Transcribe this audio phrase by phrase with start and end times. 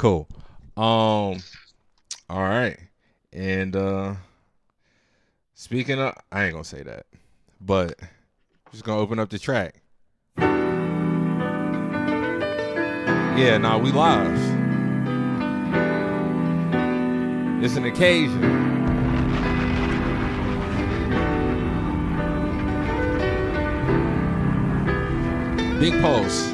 [0.00, 0.26] Cool.
[0.78, 1.42] Um.
[2.30, 2.78] All right.
[3.34, 4.14] And uh
[5.52, 7.04] speaking of, I ain't gonna say that,
[7.60, 8.00] but
[8.72, 9.82] just gonna open up the track.
[13.36, 14.32] Yeah, nah, we live.
[17.62, 18.40] It's an occasion.
[25.78, 26.46] Big Pulse.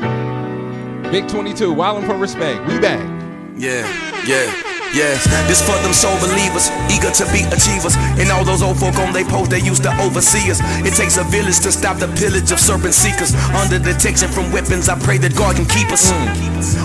[1.13, 2.67] Big 22, Wildin' for Respect.
[2.67, 3.16] We back.
[3.57, 3.89] Yeah,
[4.29, 4.53] yeah.
[4.93, 7.97] Yes, this for them soul believers, eager to be achievers.
[8.21, 10.61] And all those old folk on they post, they used to oversee us.
[10.85, 13.35] It takes a village to stop the pillage of serpent seekers.
[13.57, 16.13] Under detection from weapons, I pray that God can keep us.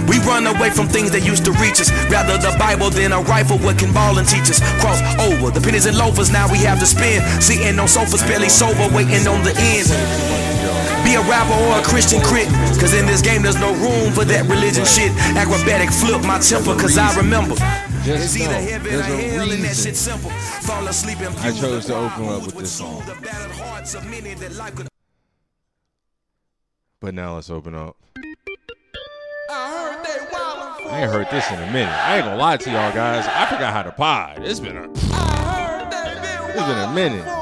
[0.09, 1.91] We run away from things that used to reach us.
[2.09, 4.59] Rather the Bible than a rifle, what can ball and teach us?
[4.79, 7.23] Cross over, the pennies and loafers, now we have to spend.
[7.43, 10.50] Sitting on sofas, barely sober, waiting on the end.
[11.03, 12.47] Be a rapper or a Christian crit.
[12.79, 15.11] Cause in this game there's no room for that religion shit.
[15.35, 17.55] Acrobatic flip my temper cause I remember.
[18.03, 19.85] Just know, heaven there's or a hell and that reason.
[19.85, 20.31] shit simple.
[20.65, 22.99] Fall asleep and I chose to open up with this song.
[23.05, 24.87] the battered hearts of many that life could
[26.99, 27.95] But now let's open up.
[30.91, 31.93] I ain't heard this in a minute.
[31.93, 33.25] I ain't gonna lie to y'all guys.
[33.27, 34.39] I forgot how to pod.
[34.43, 34.89] It's been a
[36.53, 37.40] it's been a minute.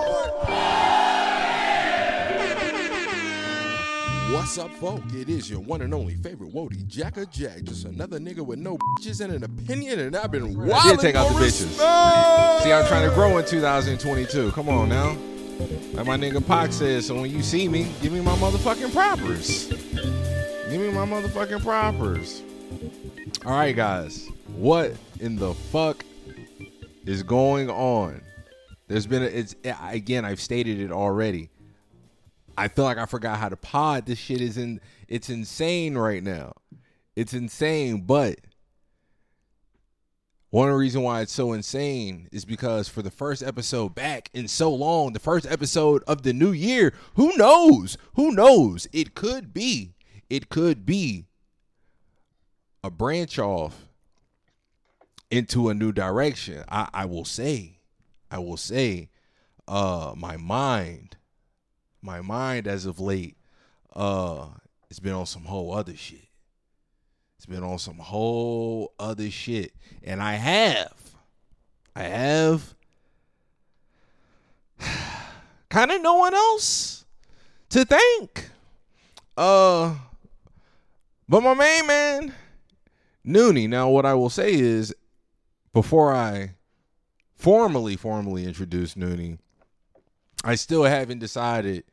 [4.31, 5.01] What's up, folk?
[5.13, 7.63] It is your one and only favorite Wody, Jacka Jack.
[7.63, 10.83] Just another nigga with no bitches and an opinion, and I've been I wild.
[10.83, 11.71] did take out the bitches.
[12.61, 14.51] See, I'm trying to grow in 2022.
[14.51, 15.17] Come on now.
[15.93, 19.67] Like my nigga Pac says, so when you see me, give me my motherfucking propers.
[19.67, 22.43] Give me my motherfucking propers.
[23.45, 24.27] All right, guys.
[24.55, 26.05] What in the fuck
[27.05, 28.21] is going on?
[28.87, 31.49] There's been a, it's again, I've stated it already.
[32.59, 34.05] I feel like I forgot how to pod.
[34.05, 36.53] This shit is in it's insane right now.
[37.15, 38.39] It's insane, but
[40.49, 44.73] one reason why it's so insane is because for the first episode back in so
[44.73, 47.97] long, the first episode of the new year, who knows?
[48.15, 48.87] Who knows?
[48.91, 49.93] It could be,
[50.29, 51.27] it could be
[52.83, 53.85] a branch off
[55.31, 56.65] into a new direction.
[56.67, 57.77] I, I will say,
[58.29, 59.09] I will say,
[59.65, 61.15] uh, my mind,
[62.01, 63.37] my mind as of late,
[63.95, 64.47] uh,
[64.89, 66.27] it's been on some whole other shit.
[67.37, 69.73] It's been on some whole other shit.
[70.03, 70.93] And I have,
[71.95, 72.73] I have
[75.69, 77.05] kind of no one else
[77.69, 78.49] to thank.
[79.37, 79.95] Uh,
[81.29, 82.33] but my main man,
[83.25, 83.69] Noonie.
[83.69, 84.93] Now, what I will say is,
[85.71, 86.55] before I
[87.35, 89.37] formally, formally introduce Noonie,
[90.43, 91.83] I still haven't decided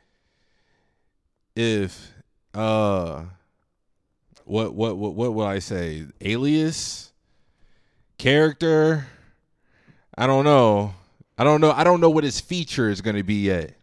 [1.54, 2.12] if
[2.54, 3.24] uh
[4.44, 6.06] what what what what would I say?
[6.20, 7.12] Alias
[8.18, 9.06] character?
[10.16, 10.94] I don't know.
[11.36, 11.72] I don't know.
[11.72, 13.76] I don't know what his feature is going to be yet.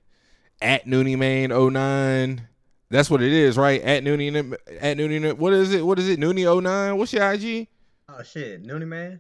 [0.62, 2.48] At Noonie Main 09.
[2.90, 3.82] That's what it is, right?
[3.82, 5.86] At Noonie at Noonie what is it?
[5.86, 6.20] What is it?
[6.20, 6.98] Noonie 09?
[6.98, 7.68] What's your IG?
[8.08, 9.20] Oh shit, Noonie man.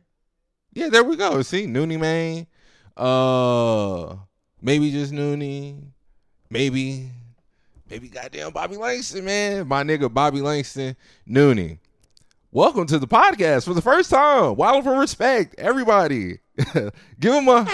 [0.73, 1.41] Yeah, there we go.
[1.41, 2.47] See, Noonie Main.
[2.95, 4.15] Uh
[4.63, 5.75] maybe just Noonie.
[6.49, 7.09] Maybe
[7.89, 9.67] maybe goddamn Bobby Langston, man.
[9.67, 10.95] My nigga Bobby Langston,
[11.29, 11.77] Noonie.
[12.51, 14.55] Welcome to the podcast for the first time.
[14.55, 16.39] Wild for respect, everybody.
[17.19, 17.65] Give him a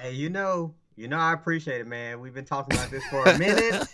[0.00, 2.18] Hey, you know, you know, I appreciate it, man.
[2.18, 3.86] We've been talking about this for a minute.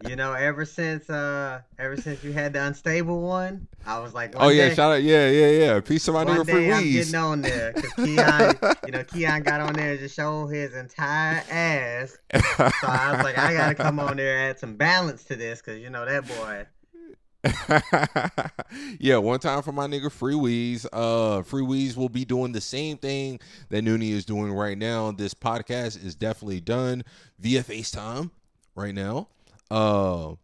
[0.08, 4.32] you know, ever since uh, ever since you had the unstable one, I was like,
[4.38, 5.02] oh yeah, day- shout out.
[5.02, 5.80] Yeah, yeah, yeah.
[5.80, 9.04] Peace to my One nigga day Free I'm getting on there because Keon, you know,
[9.04, 12.16] Keon got on there and just showed his entire ass.
[12.32, 15.60] So I was like, I gotta come on there and add some balance to this
[15.60, 16.64] because you know that boy.
[19.00, 20.86] yeah, one time for my nigga Free Weeze.
[20.92, 25.10] Uh Free Weeze will be doing the same thing that Noonie is doing right now.
[25.10, 27.02] This podcast is definitely done
[27.38, 28.30] via FaceTime
[28.76, 29.28] right now.
[29.70, 30.34] Uh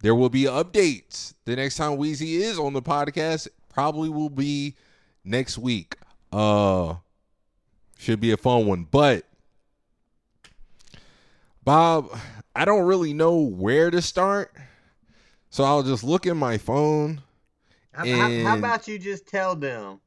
[0.00, 1.34] there will be updates.
[1.44, 4.76] The next time Weezy is on the podcast probably will be
[5.24, 5.96] next week.
[6.32, 6.94] Uh
[7.98, 8.86] should be a fun one.
[8.90, 9.24] But
[11.64, 12.16] Bob,
[12.54, 14.54] I don't really know where to start.
[15.54, 17.22] So I'll just look in my phone.
[17.92, 20.00] How, how, how about you just tell them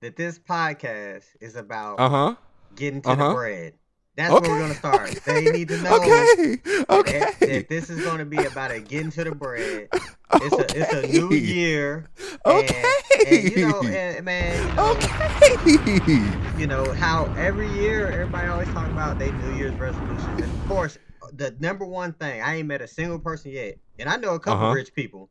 [0.00, 2.34] that this podcast is about Uh huh.
[2.76, 3.28] getting to uh-huh.
[3.30, 3.74] the bread.
[4.14, 5.10] That's where we're gonna start.
[5.16, 6.58] okay, They need to know Okay.
[6.88, 7.18] Okay.
[7.40, 9.88] that this is gonna be about a getting to the bread.
[10.34, 12.08] It's a it's a new year.
[12.44, 12.92] And, Okay.
[13.26, 16.60] and you know, and, man, you know, Okay.
[16.60, 20.42] you know how every year everybody always talk about their New Year's resolutions.
[20.42, 20.96] And of course,
[21.42, 24.40] the number one thing I ain't met a single person yet, and I know a
[24.40, 24.74] couple Uh-huh.
[24.74, 25.30] rich people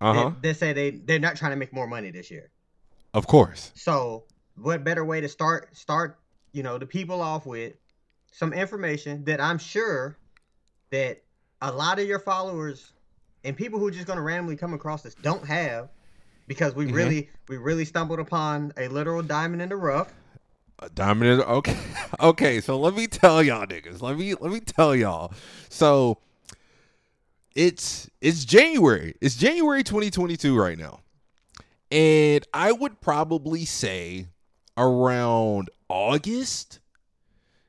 [0.00, 0.30] Uh-huh.
[0.42, 2.50] They, they say they they're not trying to make more money this year.
[3.14, 3.70] Of course.
[3.74, 4.24] So,
[4.56, 6.18] what better way to start start
[6.52, 7.74] you know the people off with
[8.32, 10.18] some information that I'm sure
[10.90, 11.22] that
[11.62, 12.92] a lot of your followers
[13.44, 15.88] and people who are just going to randomly come across this don't have
[16.48, 16.94] because we Mhm.
[16.94, 20.12] really we really stumbled upon a literal diamond in the rough.
[20.80, 21.76] A in- Okay.
[22.20, 22.60] Okay.
[22.60, 24.00] So let me tell y'all niggas.
[24.02, 25.32] Let me let me tell y'all.
[25.68, 26.18] So
[27.54, 29.14] it's it's January.
[29.20, 31.00] It's January 2022 right now.
[31.90, 34.26] And I would probably say
[34.76, 36.80] around August,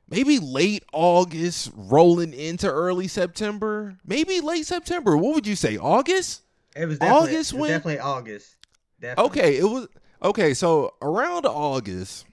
[0.08, 5.16] maybe late August, rolling into early September, maybe late September.
[5.16, 5.76] What would you say?
[5.76, 6.42] August?
[6.74, 8.56] It was definitely, August it was when- definitely August.
[9.00, 9.30] Definitely.
[9.40, 9.88] Okay, it was
[10.22, 10.54] okay.
[10.54, 12.25] So around August,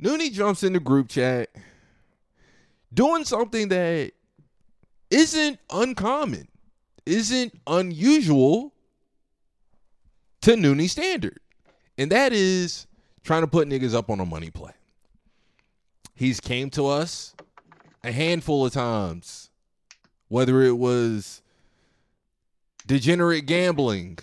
[0.00, 1.50] Noonie jumps in the group chat,
[2.92, 4.12] doing something that
[5.10, 6.48] isn't uncommon,
[7.06, 8.72] isn't unusual
[10.42, 11.38] to Noonie standard,
[11.96, 12.86] and that is
[13.22, 14.72] trying to put niggas up on a money play.
[16.14, 17.34] He's came to us
[18.02, 19.50] a handful of times,
[20.28, 21.40] whether it was
[22.86, 24.18] degenerate gambling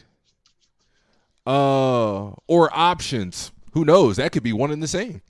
[1.48, 3.52] uh or options.
[3.74, 4.18] Who knows?
[4.18, 5.22] That could be one and the same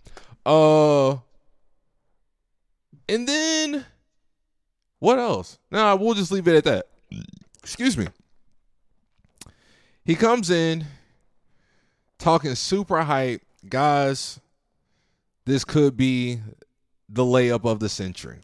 [0.46, 1.12] uh
[3.10, 3.86] and then
[5.00, 5.60] what else?
[5.70, 6.88] Nah we'll just leave it at that.
[7.62, 8.08] Excuse me.
[10.04, 10.86] He comes in
[12.18, 13.42] talking super hype.
[13.70, 14.40] Guys
[15.46, 16.40] this could be
[17.10, 18.40] the layup of the century.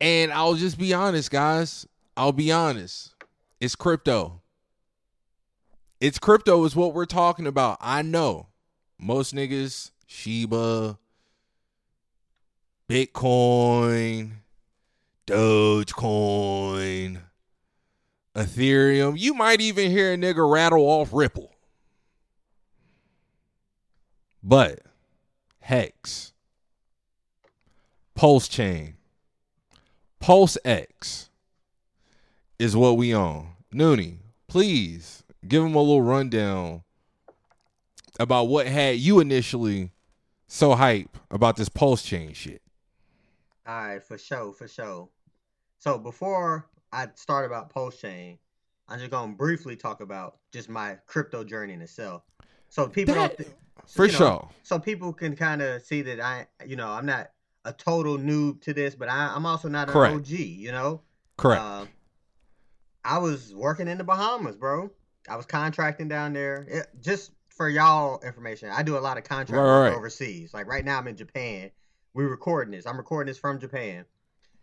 [0.00, 1.86] And i'll just be honest guys.
[2.16, 3.14] I'll be honest.
[3.60, 4.40] It's crypto.
[6.00, 7.78] It's crypto is what we're talking about.
[7.80, 8.48] I know.
[8.98, 10.98] Most niggas, Shiba,
[12.88, 14.32] Bitcoin,
[15.26, 17.20] Dogecoin,
[18.34, 19.18] Ethereum.
[19.18, 21.50] You might even hear a nigga rattle off Ripple.
[24.42, 24.80] But
[25.60, 26.32] Hex,
[28.14, 28.96] Pulse Chain,
[30.20, 31.30] Pulse X,
[32.58, 33.48] is what we on.
[33.74, 36.82] Noonie, please give him a little rundown
[38.18, 39.92] about what had you initially
[40.48, 42.62] so hype about this pulse chain shit.
[43.66, 45.08] All right, for sure, for sure.
[45.78, 48.38] So before I start about Pulse Chain,
[48.88, 52.22] I'm just gonna briefly talk about just my crypto journey in itself.
[52.68, 53.54] So people That- don't, thi-
[53.88, 54.48] For you know, sure.
[54.62, 57.30] So people can kind of see that I, you know, I'm not
[57.64, 60.14] a total noob to this, but I, I'm also not an Correct.
[60.14, 60.28] OG.
[60.30, 61.02] You know,
[61.36, 61.60] Correct.
[61.60, 61.88] Um,
[63.04, 64.90] I was working in the Bahamas, bro.
[65.28, 66.66] I was contracting down there.
[66.68, 69.96] It- just for y'all information, I do a lot of contract Right, right.
[69.96, 70.52] overseas.
[70.52, 71.70] Like right now, I'm in Japan.
[72.14, 72.86] We're recording this.
[72.86, 74.04] I'm recording this from Japan.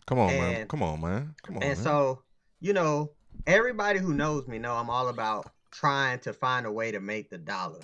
[0.05, 0.67] Come on, man.
[0.67, 1.35] Come on, man.
[1.43, 1.63] Come on.
[1.63, 1.83] And man.
[1.83, 2.23] so,
[2.59, 3.11] you know,
[3.47, 7.29] everybody who knows me know I'm all about trying to find a way to make
[7.29, 7.79] the dollar.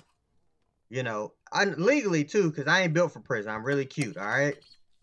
[0.88, 3.52] You know, I, legally too, because I ain't built for prison.
[3.52, 4.56] I'm really cute, all right.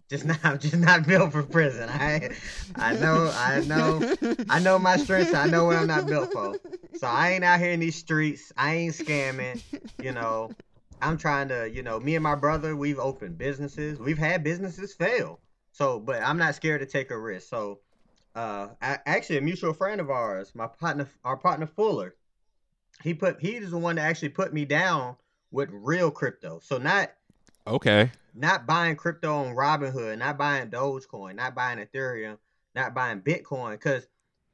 [0.10, 1.90] Just not, I'm just not built for prison.
[1.90, 2.32] I,
[2.76, 4.14] I know, I know,
[4.50, 5.34] I know my strengths.
[5.34, 6.56] I know what I'm not built for.
[6.98, 8.52] So I ain't out here in these streets.
[8.58, 9.62] I ain't scamming.
[10.02, 10.52] You know,
[11.02, 14.00] I'm trying to, you know, me and my brother, we've opened businesses.
[14.00, 15.40] We've had businesses fail.
[15.72, 17.50] So, but I'm not scared to take a risk.
[17.50, 17.80] So,
[18.34, 22.16] uh, actually, a mutual friend of ours, my partner, our partner Fuller,
[23.04, 25.18] he put, he's the one that actually put me down
[25.52, 26.60] with real crypto.
[26.64, 27.12] So not
[27.68, 28.12] Okay.
[28.34, 32.38] not buying crypto on Robinhood, not buying Dogecoin, not buying Ethereum,
[32.76, 34.08] not buying Bitcoin, because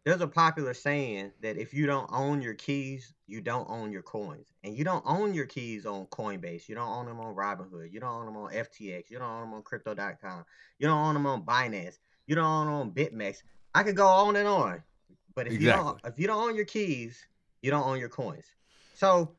[0.05, 4.01] there's a popular saying that if you don't own your keys, you don't own your
[4.01, 4.47] coins.
[4.63, 6.67] And you don't own your keys on Coinbase.
[6.67, 7.91] You don't own them on Robinhood.
[7.91, 9.09] You don't own them on FTX.
[9.09, 10.45] You don't own them on crypto.com.
[10.79, 11.99] You don't own them on Binance.
[12.27, 13.43] You don't own them on BitMEX.
[13.73, 14.83] I could go on and on.
[15.35, 17.25] But if you don't if you don't own your keys,
[17.61, 18.45] you don't own your coins.
[18.93, 19.35] So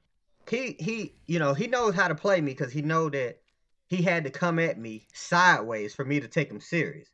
[0.49, 3.39] he he you know, he knows how to play me because he know that
[3.95, 7.09] he had to come at me sideways for me to take him serious.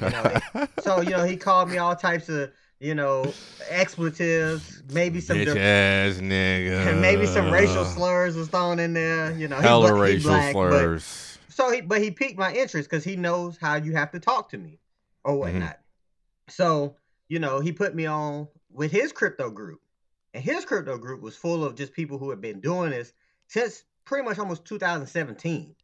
[0.00, 0.34] know,
[0.82, 2.50] So you know, he called me all types of
[2.80, 3.32] you know
[3.68, 6.86] expletives, maybe some Bitch ass nigga.
[6.88, 9.32] and maybe some racial slurs was thrown in there.
[9.32, 11.38] You know, he Hella he racial black, but- slurs.
[11.48, 14.50] so he, but he piqued my interest because he knows how you have to talk
[14.50, 14.78] to me
[15.24, 15.40] or Mm-hmm.
[15.40, 15.78] whatnot.
[16.48, 16.96] So
[17.28, 19.80] you know, he put me on with his crypto group,
[20.34, 23.12] and his crypto group was full of just people who had been doing this
[23.48, 25.74] since pretty much almost 2017.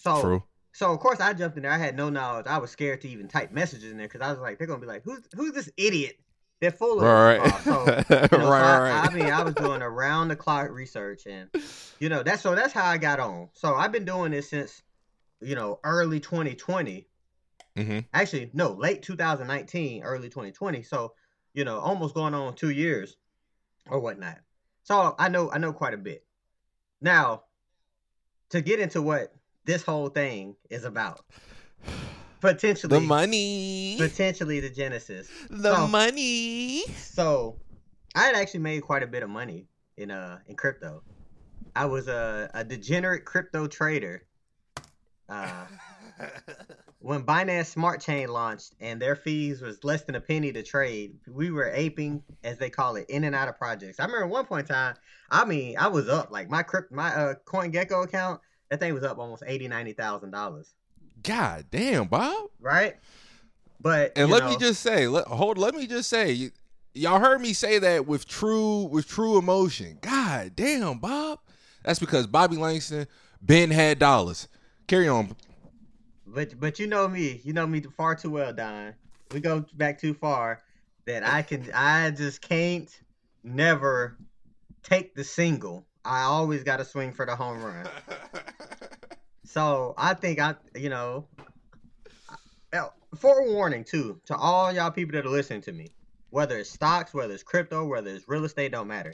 [0.00, 0.42] So True.
[0.72, 1.72] so of course I jumped in there.
[1.72, 2.46] I had no knowledge.
[2.46, 4.80] I was scared to even type messages in there because I was like, they're gonna
[4.80, 6.16] be like, who's who's this idiot?
[6.60, 7.62] They're full of Right, right.
[7.62, 7.84] So,
[8.32, 9.10] you know, so I, right.
[9.10, 11.48] I mean, I was doing around the clock research, and
[11.98, 13.48] you know that's so that's how I got on.
[13.52, 14.82] So I've been doing this since
[15.40, 17.06] you know early 2020,
[17.76, 18.00] Mm-hmm.
[18.12, 20.82] Actually, no, late 2019, early 2020.
[20.82, 21.14] So,
[21.54, 23.16] you know, almost going on two years
[23.88, 24.38] or whatnot.
[24.82, 26.24] So I know I know quite a bit.
[27.00, 27.44] Now,
[28.50, 29.32] to get into what
[29.70, 31.20] this whole thing is about,
[32.40, 33.96] potentially The money.
[34.00, 35.28] potentially the genesis.
[35.48, 36.82] The So- money.
[36.96, 37.56] So,
[38.16, 41.02] I had actually made quite a bit of money in uh in crypto.
[41.76, 44.24] I was a, a degenerate crypto trader.
[45.28, 45.66] Uh,
[46.98, 51.14] when Binance Smart Chain launched and their fees was less than a penny to trade,
[51.28, 54.00] we were aping, as they call it, in and out of projects.
[54.00, 54.96] I remember one point in time,
[55.30, 58.40] I mean, I was up like my crypt, my uh, CoinGecko account.
[58.70, 60.72] That thing was up almost eighty, ninety thousand dollars,
[61.24, 62.50] God damn, Bob.
[62.60, 62.96] right?
[63.80, 65.58] But And let know, me just say, let, hold.
[65.58, 66.50] Let me just say, y-
[66.94, 69.98] y'all heard me say that with true, with true emotion.
[70.02, 71.40] God damn, Bob.
[71.82, 73.06] That's because Bobby Langston,
[73.42, 74.46] Ben had dollars.
[74.86, 75.34] Carry on.
[76.26, 78.94] But but you know me, you know me far too well, Don.
[79.32, 80.62] We go back too far
[81.06, 82.88] that I can I just can't
[83.42, 84.16] never
[84.84, 85.86] take the single.
[86.04, 87.86] I always got to swing for the home run.
[89.50, 91.26] So I think I you know
[92.72, 95.88] uh, forewarning too to all y'all people that are listening to me,
[96.30, 99.12] whether it's stocks, whether it's crypto, whether it's real estate, don't matter.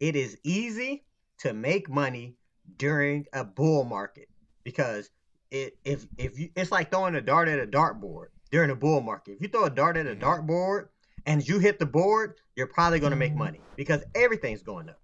[0.00, 1.04] It is easy
[1.38, 2.34] to make money
[2.78, 4.28] during a bull market
[4.64, 5.08] because
[5.52, 9.00] it if if you it's like throwing a dart at a dartboard during a bull
[9.00, 9.36] market.
[9.36, 10.88] If you throw a dart at a dartboard
[11.26, 15.00] and you hit the board, you're probably going to make money because everything's going up.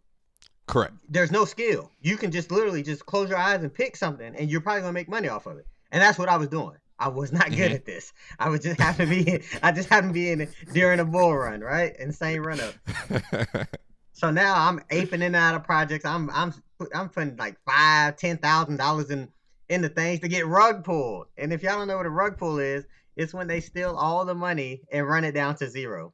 [0.73, 0.95] Correct.
[1.09, 1.91] There's no skill.
[2.01, 4.91] You can just literally just close your eyes and pick something, and you're probably going
[4.95, 5.67] to make money off of it.
[5.91, 6.77] And that's what I was doing.
[6.99, 7.75] I was not good Mhm.
[7.75, 8.13] at this.
[8.39, 9.43] I was just happen to be.
[9.63, 11.95] I just happened to be in it during a bull run, right?
[11.99, 13.69] Insane run up.
[14.15, 16.05] So now I'm aping in and out of projects.
[16.05, 16.55] I'm I'm
[16.95, 19.29] I'm putting like five, ten thousand dollars in
[19.69, 21.27] into things to get rug pulled.
[21.39, 22.85] And if y'all don't know what a rug pull is,
[23.17, 26.13] it's when they steal all the money and run it down to zero.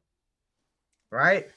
[1.11, 1.49] Right?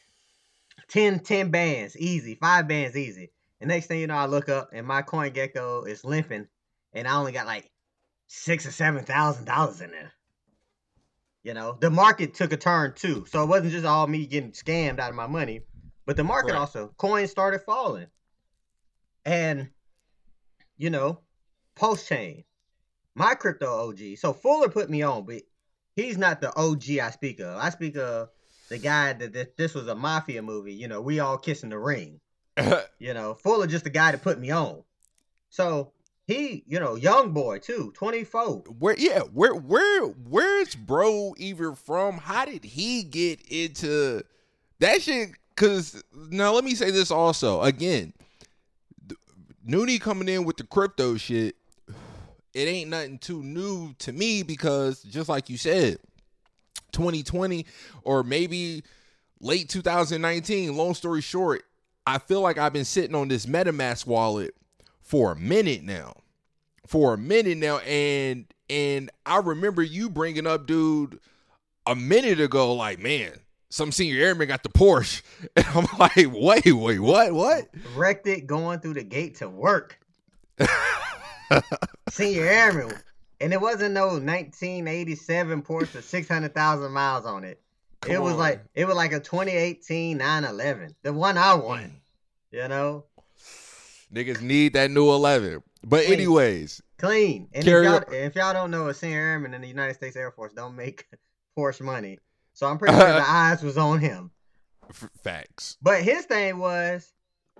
[0.92, 2.36] 10, 10 bands, easy.
[2.36, 3.32] Five bands, easy.
[3.62, 6.48] And next thing you know, I look up and my CoinGecko is limping,
[6.94, 7.72] and I only got like
[8.28, 10.12] six or seven thousand dollars in there.
[11.44, 13.26] You know, the market took a turn too.
[13.28, 15.62] So it wasn't just all me getting scammed out of my money,
[16.06, 16.60] but the market Right.
[16.60, 18.08] also coins started falling.
[19.26, 19.70] And
[20.78, 21.20] you know,
[21.76, 22.44] pulse chain,
[23.16, 24.18] my crypto OG.
[24.18, 25.44] So Fuller put me on, but
[25.96, 27.56] he's not the OG I speak of.
[27.58, 28.30] I speak of
[28.72, 30.74] the guy that, that this was a mafia movie.
[30.74, 32.20] You know, we all kissing the ring.
[33.00, 34.84] You know, Fuller just the guy to put me on.
[35.50, 35.92] So
[36.28, 38.64] he, you know, young boy too, 24.
[38.78, 38.96] where?
[38.98, 39.22] Yeah.
[39.22, 39.56] Where?
[39.56, 40.06] Where?
[40.06, 42.20] Where's bro even from?
[42.20, 44.22] How did he get into
[44.80, 45.32] that shit?
[45.50, 48.14] Because now let me say this also again.
[49.68, 51.56] Noonie coming in with the crypto shit.
[52.54, 56.00] It ain't nothing too new to me because just like you said,
[56.92, 57.66] 2020
[58.04, 58.84] or maybe
[59.40, 60.76] late 2019.
[60.76, 61.64] Long story short,
[62.06, 64.56] I feel like I've been sitting on this MetaMask wallet
[65.02, 66.14] for a minute now.
[66.88, 71.20] For a minute now, and and I remember you bringing up, dude,
[71.86, 73.32] a minute ago, like, man,
[73.70, 75.22] some senior airman got the Porsche,
[75.56, 77.70] and I'm like, wait, wait, what, what?
[77.96, 80.00] Wrecked it going through the gate to work.
[82.10, 82.94] Senior airman.
[83.42, 87.60] And it wasn't no 1987 Porsche with 600,000 miles on it.
[88.08, 88.40] it was on.
[88.40, 92.00] like it was like a 2018 911, the one I won.
[92.52, 93.06] You know,
[94.14, 95.64] Niggas need that new 11.
[95.84, 96.14] But Clean.
[96.14, 97.48] anyways, clean.
[97.54, 100.32] And if y'all, if y'all don't know, a senior airman in the United States Air
[100.32, 101.08] Force don't make
[101.58, 102.20] Porsche money.
[102.54, 104.30] So I'm pretty sure the eyes was on him.
[104.90, 105.78] f- facts.
[105.82, 107.12] But his thing was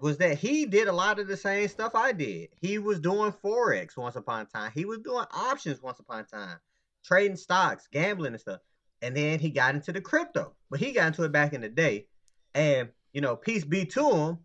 [0.02, 2.50] was that he did a lot of the same stuff I did.
[2.60, 4.72] He was doing forex once upon a time.
[4.74, 6.58] He was doing options once upon a time,
[7.06, 8.62] trading stocks, gambling and stuff.
[9.04, 11.70] And then he got into the crypto, but he got into it back in the
[11.70, 12.08] day.
[12.56, 14.40] And you know, peace be to him.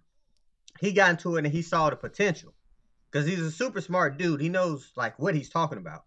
[0.79, 2.55] He got into it and he saw the potential
[3.11, 4.41] because he's a super smart dude.
[4.41, 6.03] He knows like what he's talking about,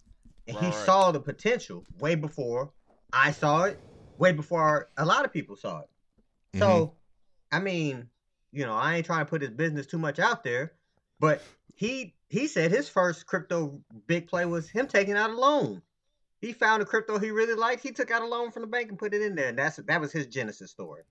[0.47, 2.71] and he saw the potential way before
[3.11, 3.79] I saw it,
[4.17, 5.89] way before a lot of people saw it.
[6.55, 6.95] So, Mhm.
[7.51, 8.09] I mean,
[8.51, 10.73] you know, I ain't trying to put his business too much out there,
[11.19, 11.41] but
[11.75, 15.81] he he said his first crypto big play was him taking out a loan.
[16.41, 17.83] He found a crypto he really liked.
[17.83, 19.77] He took out a loan from the bank and put it in there, and that's
[19.77, 21.03] that was his genesis story.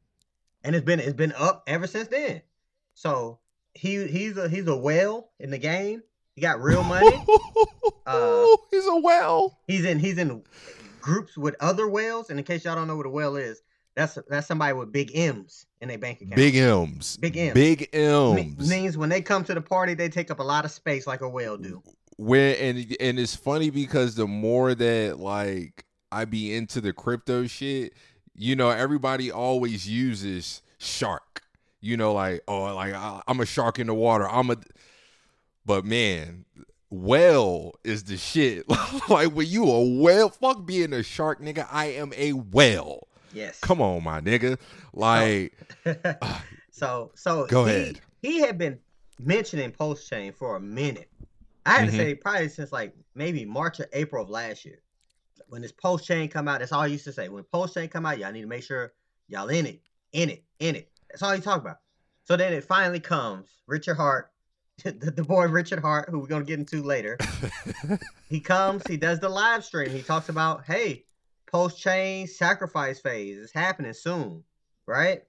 [0.65, 2.43] And it's been it's been up ever since then.
[2.95, 3.39] So
[3.75, 6.03] he he's a he's a whale in the game.
[6.35, 7.25] He got real money.
[8.07, 9.59] Uh, he's a whale.
[9.67, 10.43] He's in he's in
[11.03, 12.31] groups with other whales.
[12.31, 13.61] And in case y'all don't know what a whale is,
[13.99, 16.37] that's that's somebody with big M's in their bank account.
[16.37, 17.17] Big M's.
[17.17, 17.55] Big M's.
[17.55, 18.71] Big M's.
[18.71, 21.21] means when they come to the party, they take up a lot of space like
[21.21, 21.83] a whale do.
[22.17, 27.49] Where and and it's funny because the more that like I be into the crypto
[27.49, 27.93] shit,
[28.37, 31.43] you know, everybody always uses shark.
[31.81, 34.29] You know, like oh, like I, I'm a shark in the water.
[34.29, 34.57] I'm a,
[35.67, 36.45] but man,
[36.89, 38.65] whale is the shit.
[39.09, 41.67] like when you a whale, fuck being a shark, nigga.
[41.71, 43.08] I am a whale.
[43.33, 43.61] Yes.
[43.61, 44.59] Come on, my nigga.
[44.93, 45.53] Like,
[46.71, 48.01] so so Go he, ahead.
[48.23, 48.79] He had been
[49.19, 51.11] mentioning pulse chain for a minute.
[51.67, 51.91] I had Mhm.
[51.91, 54.81] to say probably since like maybe March or April of last year.
[55.49, 57.29] When this pulse chain come out, that's all I used to say.
[57.29, 58.93] When pulse chain come out, y'all need to make sure
[59.29, 59.81] y'all in it,
[60.13, 60.91] in it, in it.
[61.11, 61.79] That's all he talk about.
[62.25, 63.49] So then it finally comes.
[63.67, 64.31] Richard Heart,
[64.85, 67.17] the, the boy Richard Heart, who we're gonna get into later.
[68.29, 69.91] he comes, he does the live stream.
[69.91, 71.05] He talks about, hey,
[71.51, 74.45] pulse chain sacrifice phase is happening soon,
[74.87, 75.23] right?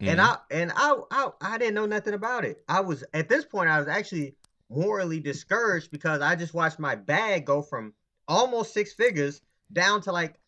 [0.00, 0.24] And mhm.
[0.24, 2.62] I and I, I I didn't know nothing about it.
[2.68, 4.36] I was at this point I was actually
[4.70, 7.94] morally discouraged because I just watched my bag go from
[8.28, 9.40] almost six figures
[9.72, 10.38] down to like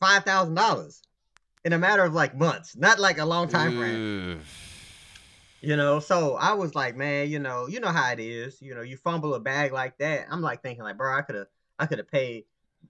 [0.00, 1.02] five thousand dollars
[1.64, 4.04] in a matter of like months, not like a long time frame.
[5.62, 8.62] You know, so I was like, man, you know, you know how it is.
[8.62, 10.26] You know, you fumble a bag like that.
[10.30, 11.48] I'm like thinking, like, bro, I could have,
[11.78, 12.44] I could have paid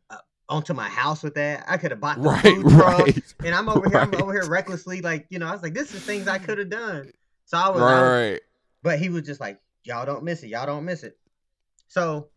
[0.09, 0.19] uh,
[0.51, 1.65] onto my house with that.
[1.67, 2.99] I could have bought the right, food truck.
[2.99, 5.75] right, And I'm over here, I'm over here recklessly, like, you know, I was like,
[5.75, 7.13] this is things I could have done.
[7.47, 8.41] So I was, right, right.
[8.83, 10.49] but he was just like, y'all don't miss it.
[10.49, 11.17] Y'all don't miss it.
[11.89, 12.29] So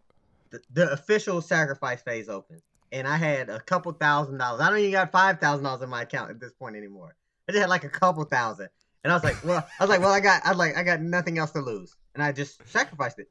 [0.52, 2.62] the, the official sacrifice phase opens.
[2.92, 4.62] And I had a couple thousand dollars.
[4.62, 7.16] I don't even got five thousand dollars in my account at this point anymore.
[7.50, 8.70] I just had like a couple thousand.
[9.04, 10.84] And I was like, well, I was like, well, I got, I was like, I
[10.84, 13.30] got nothing else to lose, and I just sacrificed it.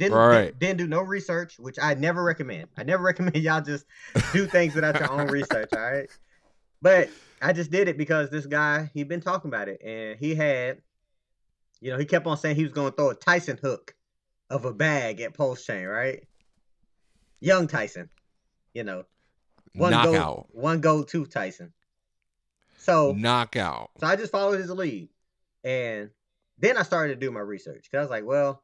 [0.00, 0.58] Didn't Right.
[0.58, 2.68] didn't do no research, which I never recommend.
[2.78, 3.84] I never recommend y'all just
[4.32, 5.68] do things without your own research.
[5.74, 6.08] All right,
[6.80, 7.10] but
[7.42, 10.78] I just did it because this guy he'd been talking about it, and he had,
[11.82, 13.94] you know, he kept on saying he was going to throw a Tyson hook
[14.48, 16.26] of a bag at Pulse Chain, right?
[17.40, 18.08] Young Tyson,
[18.72, 19.04] you know,
[19.74, 21.74] one Knockout, go one go to Tyson.
[22.78, 23.90] So knockout.
[23.98, 25.10] so I just followed his lead.
[25.62, 26.08] And
[26.58, 28.62] then I started to do my research because I was like, well,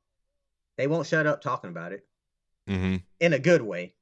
[0.76, 2.06] they won't shut up talking about it
[2.68, 2.96] Mm-hmm.
[3.20, 3.94] in a good way.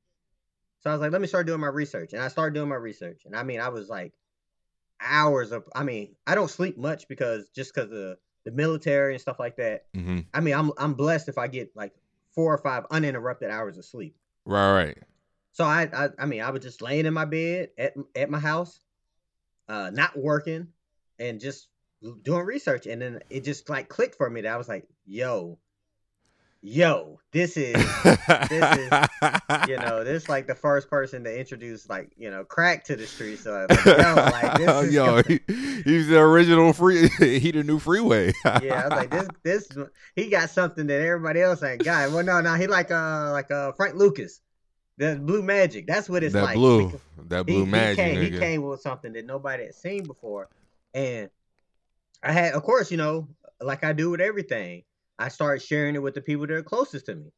[0.80, 2.14] So I was like, let me start doing my research.
[2.14, 3.22] And I started doing my research.
[3.26, 4.14] And I mean, I was like
[5.00, 9.20] hours of, I mean, I don't sleep much because just because of the military and
[9.20, 9.84] stuff like that.
[9.94, 10.20] Mm-hmm.
[10.32, 11.92] I mean, I'm, I'm blessed if I get like
[12.34, 14.16] four or five uninterrupted hours of sleep.
[14.46, 14.98] Right, right.
[15.52, 18.38] So I, I, I mean, I was just laying in my bed at at my
[18.40, 18.80] house,
[19.68, 20.68] uh, not working,
[21.18, 21.68] and just
[22.22, 22.87] doing research.
[22.87, 25.58] And then it just like clicked for me that I was like, "Yo,
[26.64, 28.90] yo, this is this is,
[29.68, 32.96] you know, this is like the first person to introduce like you know crack to
[32.96, 33.38] the street.
[33.38, 35.40] So like, yo, like this is Yo, he,
[35.85, 37.09] he's the original free.
[37.18, 38.33] he the new freeway.
[38.62, 39.68] yeah, I was like, this, this,
[40.16, 42.11] he got something that everybody else ain't got.
[42.11, 44.40] Well, no, no, he like uh, like uh, Frank Lucas,
[44.96, 45.87] the Blue Magic.
[45.87, 46.57] That's what it's that like.
[46.57, 50.05] blue, because- that blue he magic, came, he came with something that nobody had seen
[50.05, 50.48] before,
[50.92, 51.31] and
[52.22, 53.29] I had, of course, you know,
[53.61, 54.83] like I do with everything,
[55.18, 57.33] I started sharing it with the people that are closest to me,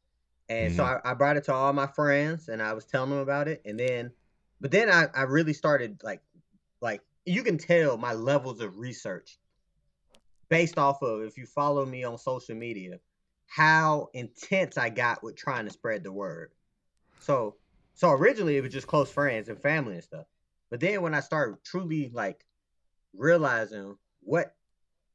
[0.49, 0.85] and so Mm-hmm.
[0.85, 3.61] I, I brought it to all my friends, and I was telling them about it,
[3.65, 4.11] and then,
[4.61, 6.21] but then I, I really started like,
[6.81, 9.37] like you can tell my levels of research
[10.49, 12.99] based off of if you follow me on social media,
[13.47, 16.51] how intense I got with trying to spread the word.
[17.19, 17.57] So
[17.95, 20.27] so originally it was just close friends and family and stuff.
[20.71, 22.45] But then when I started truly like
[23.13, 24.55] realizing what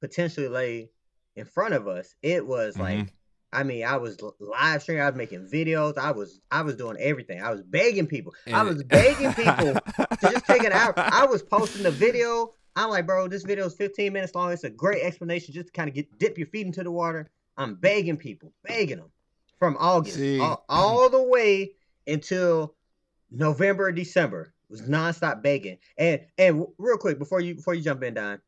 [0.01, 0.91] potentially lay
[1.37, 2.81] in front of us, it was Mhm.
[2.81, 3.14] like
[3.55, 6.97] I mean, I was live streaming, I was making videos, I was I was doing
[6.99, 7.42] everything.
[7.42, 8.33] I was begging people.
[8.51, 10.95] I was begging people to just take an hour.
[10.97, 12.55] I was posting the video.
[12.77, 14.53] I'm like, bro, this video is 15 minutes long.
[14.53, 17.31] It's a great explanation just to kind of get dip your feet into the water.
[17.59, 19.11] I'm begging people, begging them
[19.59, 21.73] from August all, all the way
[22.07, 22.75] until
[23.31, 24.55] November or December.
[24.71, 25.77] It was nonstop begging.
[25.99, 28.40] And and real quick before you before you jump in, Don,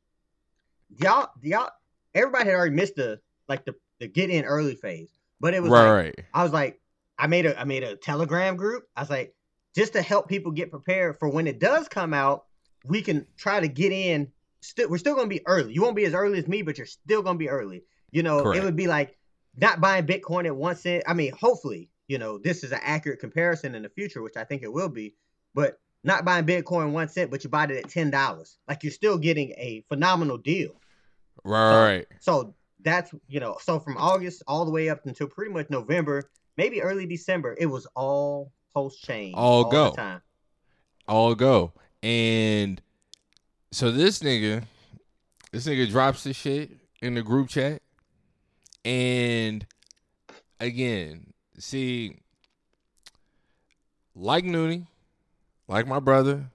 [0.98, 1.70] y'all y'all
[2.14, 5.70] everybody had already missed the like the the get in early phase, but it was
[5.70, 6.20] right, like, right.
[6.32, 6.80] I was like,
[7.18, 8.84] I made a I made a Telegram group.
[8.96, 9.34] I was like,
[9.74, 12.44] just to help people get prepared for when it does come out,
[12.86, 14.30] we can try to get in.
[14.60, 15.74] Still, we're still gonna be early.
[15.74, 17.84] You won't be as early as me, but you're still gonna be early.
[18.10, 18.62] You know, Correct.
[18.62, 19.16] it would be like
[19.56, 21.04] not buying Bitcoin at one cent.
[21.06, 24.44] I mean, hopefully, you know, this is an accurate comparison in the future, which I
[24.44, 25.14] think it will be.
[25.54, 28.58] But not buying Bitcoin one cent, but you bought it at ten dollars.
[28.68, 30.70] Like you're still getting a phenomenal deal.
[31.44, 32.06] Right, So- right.
[32.20, 36.30] So that's you know, so from August all the way up until pretty much November,
[36.56, 39.90] maybe early December, it was all pulse chain, All go.
[39.90, 40.22] the time.
[41.08, 41.72] all go.
[42.02, 42.80] And
[43.72, 44.64] so this nigga,
[45.52, 47.80] this nigga drops this shit in the group chat.
[48.84, 49.66] And
[50.60, 52.18] again, see,
[54.14, 54.86] like Noonie,
[55.68, 56.50] like my brother,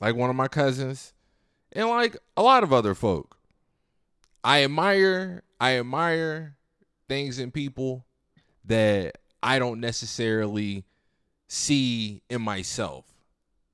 [0.00, 1.12] like one of my cousins,
[1.72, 3.35] and like a lot of other folk.
[4.46, 6.56] I admire I admire
[7.08, 8.06] things in people
[8.66, 10.84] that I don't necessarily
[11.48, 13.04] see in myself.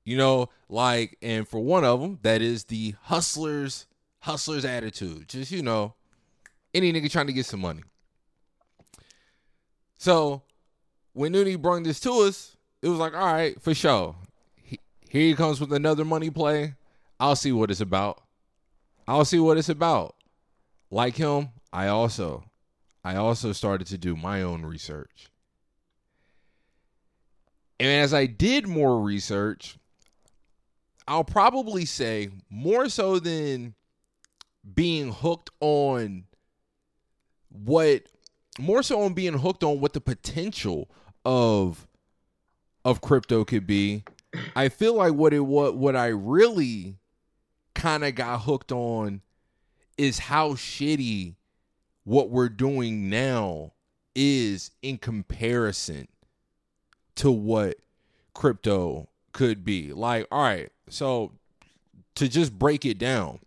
[0.03, 3.85] You know, like and for one of them, that is the hustlers
[4.21, 5.29] hustlers attitude.
[5.29, 5.93] Just, you know,
[6.73, 7.83] any nigga trying to get some money.
[9.99, 10.41] So,
[11.13, 14.15] when Noonie brought this to us, it was like, all right, for sure.
[14.55, 16.73] He, here he comes with another money play.
[17.19, 18.23] I'll see what it's about.
[19.07, 20.15] I'll see what it's about.
[20.93, 22.43] Like him, I also
[23.03, 25.27] I also started to do my own research.
[27.79, 29.79] And as I did more research,
[31.07, 33.73] I'll probably say more so than
[34.71, 36.25] being hooked on
[37.49, 38.03] what
[38.59, 40.91] more so on being hooked on what the potential
[41.25, 41.87] of
[42.85, 44.03] of crypto could be.
[44.55, 46.99] I feel like what it what what I really
[47.73, 49.23] kind of got hooked on
[49.97, 51.35] is how shitty
[52.03, 53.73] what we're doing now
[54.15, 56.07] is in comparison
[57.15, 57.77] to what
[58.33, 59.93] crypto could be.
[59.93, 61.31] Like, all right, so
[62.15, 63.39] to just break it down,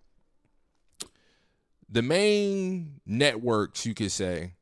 [1.88, 4.52] the main networks you could say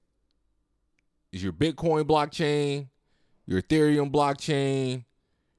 [1.33, 2.89] is your Bitcoin blockchain,
[3.47, 5.05] your Ethereum blockchain,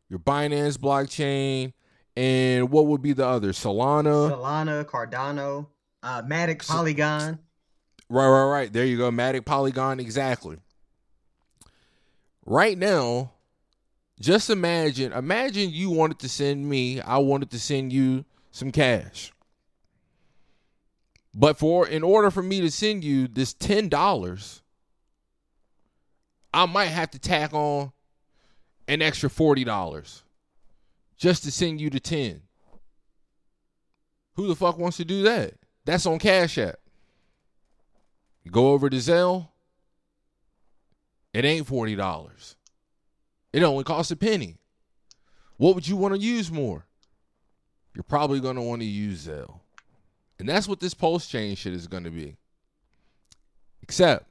[0.10, 1.74] your Binance blockchain,
[2.16, 3.50] and what would be the other?
[3.50, 4.32] Solana.
[4.32, 5.68] Solana, Cardano,
[6.06, 7.40] uh, Matic, Polygon.
[8.08, 8.72] Right, right, right.
[8.72, 9.10] There you go.
[9.10, 10.58] Matic, Polygon, exactly.
[12.46, 13.32] Right now,
[14.20, 19.34] just imagine, imagine you wanted to send me, I wanted to send you some cash.
[21.34, 24.62] But for in order for me to send you this $10,
[26.54, 27.92] I might have to tack on
[28.88, 30.22] an extra $40
[31.18, 32.42] just to send you the 10.
[34.36, 35.56] Who the fuck wants to do that?
[35.86, 36.80] That's on Cash App.
[38.52, 39.48] Go over to Zelle.
[41.34, 42.56] It ain't $40.
[43.54, 44.58] It only costs a penny.
[45.58, 46.86] What would you want to use more?
[47.94, 49.60] You're probably going to want to use Zelle.
[50.40, 52.36] And that's what this pulse chain shit is going to be.
[53.82, 54.26] Except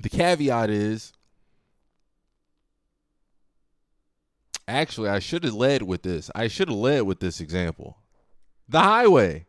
[0.00, 1.12] the caveat is
[4.66, 6.30] actually, I should have led with this.
[6.34, 7.98] I should have led with this example.
[8.68, 9.44] The highway.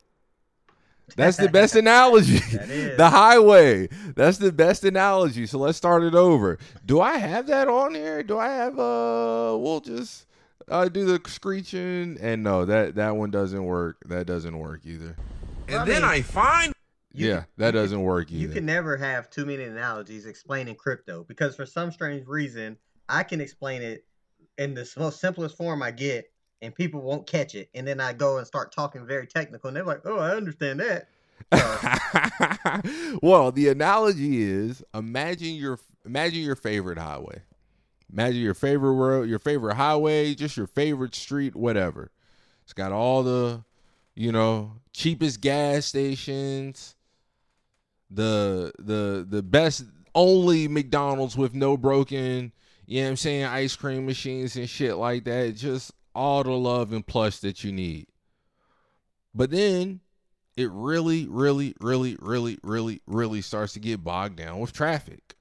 [1.15, 2.37] That's the best analogy.
[2.97, 3.87] the highway.
[4.15, 5.45] That's the best analogy.
[5.45, 6.57] So let's start it over.
[6.85, 8.23] Do I have that on here?
[8.23, 10.25] Do I have uh we'll just
[10.67, 13.97] uh do the screeching and no, that that one doesn't work.
[14.05, 15.15] That doesn't work either.
[15.67, 16.73] And I then mean, I find
[17.13, 18.41] you, yeah, that doesn't work either.
[18.41, 23.23] You can never have too many analogies explaining crypto because for some strange reason, I
[23.23, 24.05] can explain it
[24.57, 26.25] in the most simplest form I get
[26.65, 27.69] and people won't catch it.
[27.73, 30.79] And then I go and start talking very technical, and they're like, "Oh, I understand
[30.81, 31.07] that."
[33.21, 37.41] Well, the analogy is imagine your imagine your favorite highway.
[38.11, 42.11] Imagine your favorite road, your favorite highway, just your favorite street, whatever.
[42.63, 43.63] It's got all the,
[44.15, 46.95] you know, cheapest gas stations,
[48.09, 52.51] the the the best only McDonald's with no broken,
[52.85, 55.55] you know what I'm saying, ice cream machines and shit like that.
[55.55, 58.07] Just all the love and plush that you need.
[59.33, 59.99] But then
[60.55, 65.35] it really, really, really, really, really, really starts to get bogged down with traffic.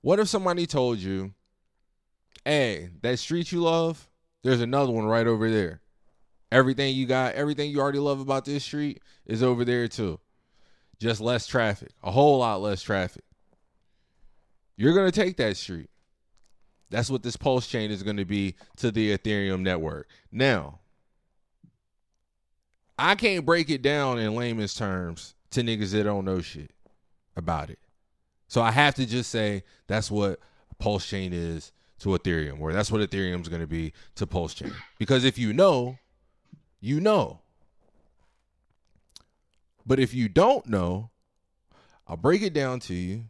[0.00, 1.34] What if somebody told you,
[2.44, 4.08] hey, that street you love,
[4.42, 5.80] there's another one right over there.
[6.50, 10.20] Everything you got, everything you already love about this street is over there too.
[10.98, 13.24] Just less traffic, a whole lot less traffic.
[14.76, 15.90] You're going to take that street.
[16.92, 20.08] That's what this pulse chain is going to be to the Ethereum network.
[20.30, 20.80] Now,
[22.98, 26.70] I can't break it down in layman's terms to niggas that don't know shit
[27.34, 27.78] about it.
[28.46, 30.38] So I have to just say that's what
[30.78, 34.52] pulse chain is to Ethereum, or that's what Ethereum is going to be to pulse
[34.52, 34.74] chain.
[34.98, 35.96] Because if you know,
[36.78, 37.40] you know.
[39.86, 41.08] But if you don't know,
[42.06, 43.24] I'll break it down to you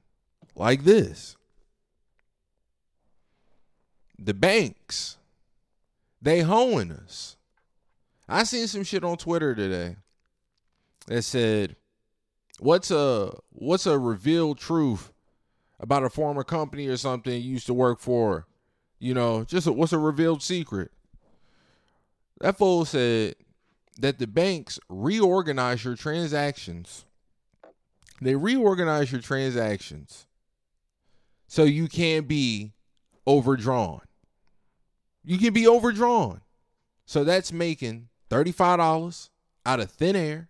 [0.57, 1.37] like this
[4.25, 5.19] the banks,
[6.21, 7.37] they hoeing us.
[8.29, 9.97] I seen some shit on Twitter today
[11.07, 11.77] that said,
[12.59, 15.13] "What's a what's a revealed truth
[15.81, 18.47] about a former company or something you used to work for?
[18.99, 20.93] You know, just a, what's a revealed secret?"
[22.41, 23.35] That fool said
[23.99, 27.05] that the banks reorganize your transactions.
[28.21, 30.27] They reorganize your transactions
[31.49, 32.73] so you can't be
[33.27, 34.01] overdrawn.
[35.25, 36.41] You can be overdrawn.
[37.07, 39.29] So that's making $35
[39.67, 40.49] out of thin air.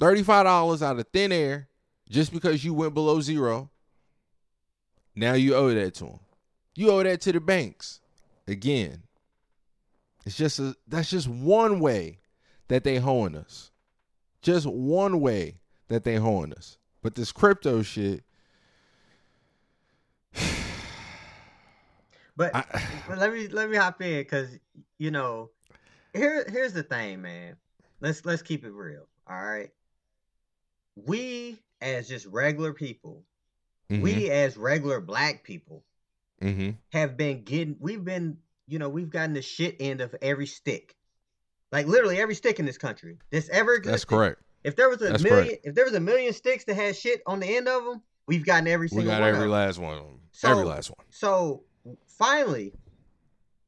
[0.00, 1.68] $35 out of thin air
[2.08, 3.70] just because you went below zero.
[5.14, 6.20] Now you owe that to them.
[6.74, 8.00] You owe that to the banks.
[8.46, 9.02] Again,
[10.24, 12.18] it's just a that's just one way
[12.68, 13.70] that they hoeing us.
[14.40, 16.78] Just one way that they hoeing us.
[17.02, 18.24] But this crypto shit,
[22.42, 24.48] But I, But let me let me hop in because
[24.98, 25.50] you know,
[26.12, 27.56] here here's the thing, man.
[28.00, 29.06] Let's let's keep it real.
[29.28, 29.70] All right.
[30.96, 33.22] We as just regular people,
[33.90, 35.84] mm-hmm, we as regular black people
[36.42, 40.46] mm-hmm, have been getting we've been, you know, we've gotten the shit end of every
[40.46, 40.96] stick.
[41.70, 43.18] Like literally every stick in this country.
[43.30, 43.92] That's ever existed.
[43.92, 44.42] that's correct.
[44.64, 45.66] If there was a That's million correct.
[45.66, 48.44] if there was a million sticks that had shit on the end of them, we've
[48.44, 49.22] gotten every single one.
[49.22, 50.20] We got every last one of them.
[50.32, 51.06] So- every last one.
[51.10, 51.64] So
[52.18, 52.74] finally,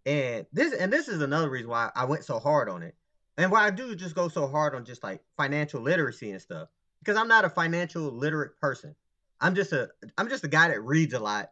[0.07, 2.95] and this and this is another reason why I went so hard on it,
[3.39, 6.69] and why I do just go so hard on just like financial literacy and stuff,
[7.01, 8.95] because I'm not a financial literate person.
[9.41, 11.51] I'm just a I'm just a guy that reads a lot,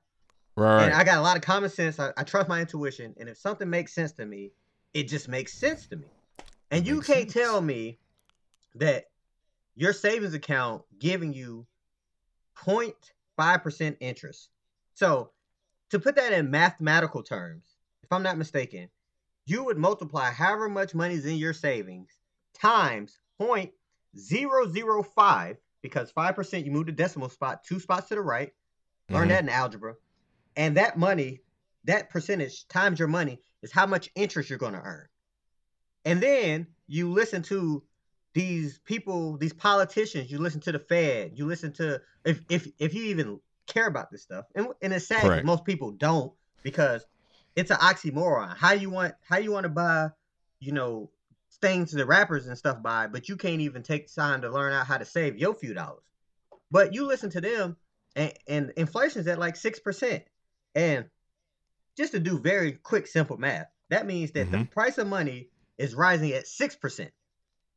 [0.57, 0.85] Right.
[0.85, 1.99] and I got a lot of common sense.
[1.99, 4.53] I, I trust my intuition, and if something makes sense to me,
[4.95, 6.07] it just makes sense to me.
[6.71, 7.33] And you can't sense.
[7.33, 7.99] tell me
[8.77, 9.05] that
[9.75, 11.67] your savings account giving you
[12.57, 14.51] 0.5% interest.
[14.95, 15.31] So,
[15.93, 18.89] to put that in mathematical terms, if I'm not mistaken,
[19.45, 22.19] you would multiply however much money is in your savings
[22.55, 28.55] times 0.005 because 5% you move the decimal spot two spots to the right.
[29.11, 29.33] Learn Mhm.
[29.33, 29.97] that in algebra.
[30.57, 31.43] And that money,
[31.85, 35.09] that percentage times your money is how much interest you're going to earn.
[36.07, 37.85] And then you listen to
[38.33, 42.95] these people, these politicians, you listen to the Fed, you listen to if if if
[42.95, 44.47] you even care about this stuff.
[44.55, 45.47] And and it's sad Correct.
[45.47, 46.33] most people don't
[46.63, 47.05] because
[47.57, 48.57] it's an oxymoron.
[48.57, 50.11] How you want how you want to buy,
[50.61, 51.11] you know,
[51.61, 54.87] things the rappers and stuff buy, but you can't even take time to learn out
[54.87, 56.03] how to save your few dollars.
[56.71, 57.77] But you listen to them
[58.17, 60.25] and, and inflation's at like six percent.
[60.75, 61.07] And
[61.97, 64.71] just to do very quick, simple math, that means that the Mhm.
[64.71, 67.13] price of money is rising at six percent.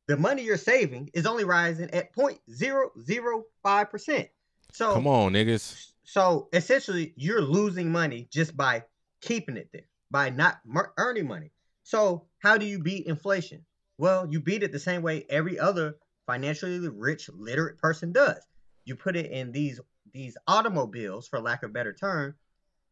[0.08, 4.30] The money you're saving is only rising at 0.005 percent.
[4.76, 5.92] So Come on, niggas.
[6.04, 8.84] so essentially, you're losing money just by
[9.22, 10.60] keeping it there, by not
[10.98, 11.54] earning money.
[11.84, 13.66] So how do you beat inflation?
[13.98, 15.96] Well, you beat it the same way every other
[16.28, 18.46] financially rich, literate person does.
[18.84, 19.80] You put it in these
[20.12, 22.36] these automobiles, for lack of a better term,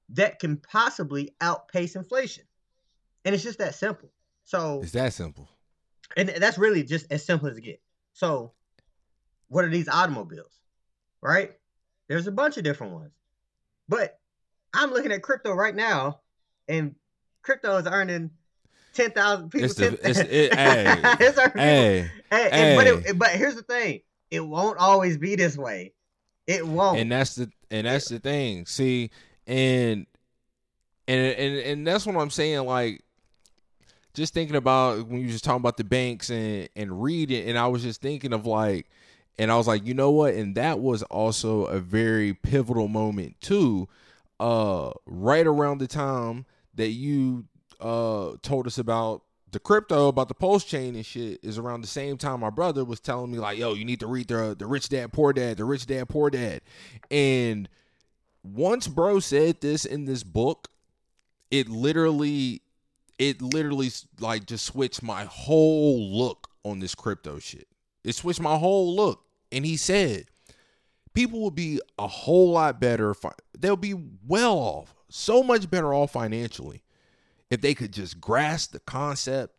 [0.09, 2.45] that can possibly outpace inflation,
[3.25, 4.09] and it's just that simple.
[4.45, 5.49] So It's that simple.
[6.15, 7.83] and that's really just as simple as it gets.
[8.13, 8.53] So,
[9.49, 10.57] what are these automobiles?
[11.21, 11.51] Right?
[12.13, 13.11] There's a bunch of different ones.
[13.89, 14.19] But
[14.71, 16.19] I'm looking at crypto right now,
[16.67, 16.93] and
[17.41, 18.29] crypto is earning
[18.93, 19.65] ten thousand people.
[19.65, 23.55] It's the- 10 it's- it- hey, It's earning people- Hey, hey, but, it, but here's
[23.55, 25.93] the thing: it won't always be this way.
[26.45, 26.99] It won't.
[26.99, 28.67] and that's the and that's the thing.
[28.67, 29.09] See,
[29.47, 30.05] and
[31.07, 32.63] and and and that's what I'm saying.
[32.67, 33.01] Like,
[34.13, 37.65] just thinking about when you just talking about the banks and and reading, and I
[37.65, 38.87] was just thinking of like,
[39.37, 40.33] and I was like, you know what?
[40.33, 43.87] And that was also a very pivotal moment too.
[44.39, 47.45] Uh, right around the time that you
[47.79, 51.87] uh told us about the crypto about the pulse chain and shit is around the
[51.87, 54.65] same time my brother was telling me like yo you need to read the the
[54.65, 56.61] rich dad poor dad the rich dad poor dad
[57.11, 57.69] and
[58.43, 60.69] once bro said this in this book
[61.51, 62.61] it literally
[63.19, 67.67] it literally like just switched my whole look on this crypto shit
[68.03, 69.22] it switched my whole look
[69.53, 70.25] and he said
[71.13, 73.15] people will be a whole lot better
[73.57, 73.95] they'll be
[74.27, 76.83] well off so much better off financially
[77.53, 79.53] if they could just grasp the concept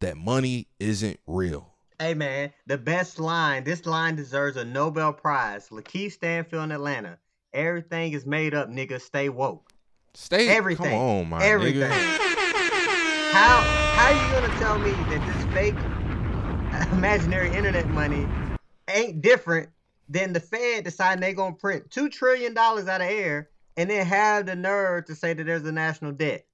[0.00, 1.72] that money isn't real.
[2.00, 3.64] Hey man, the best line.
[3.64, 5.68] This line deserves a Nobel Prize.
[5.68, 7.18] LaKeith Stanfield in Atlanta.
[7.52, 9.00] Everything is made up, nigga.
[9.00, 9.70] Stay woke.
[10.14, 10.90] Stay Everything.
[10.90, 11.90] Come on, my Everything.
[11.90, 12.18] nigga.
[13.30, 13.60] How
[13.94, 18.26] how you gonna tell me that this fake imaginary internet money
[18.88, 19.68] ain't different
[20.08, 24.06] than the Fed deciding they're gonna print two trillion dollars out of air and then
[24.06, 26.46] have the nerve to say that there's a national debt?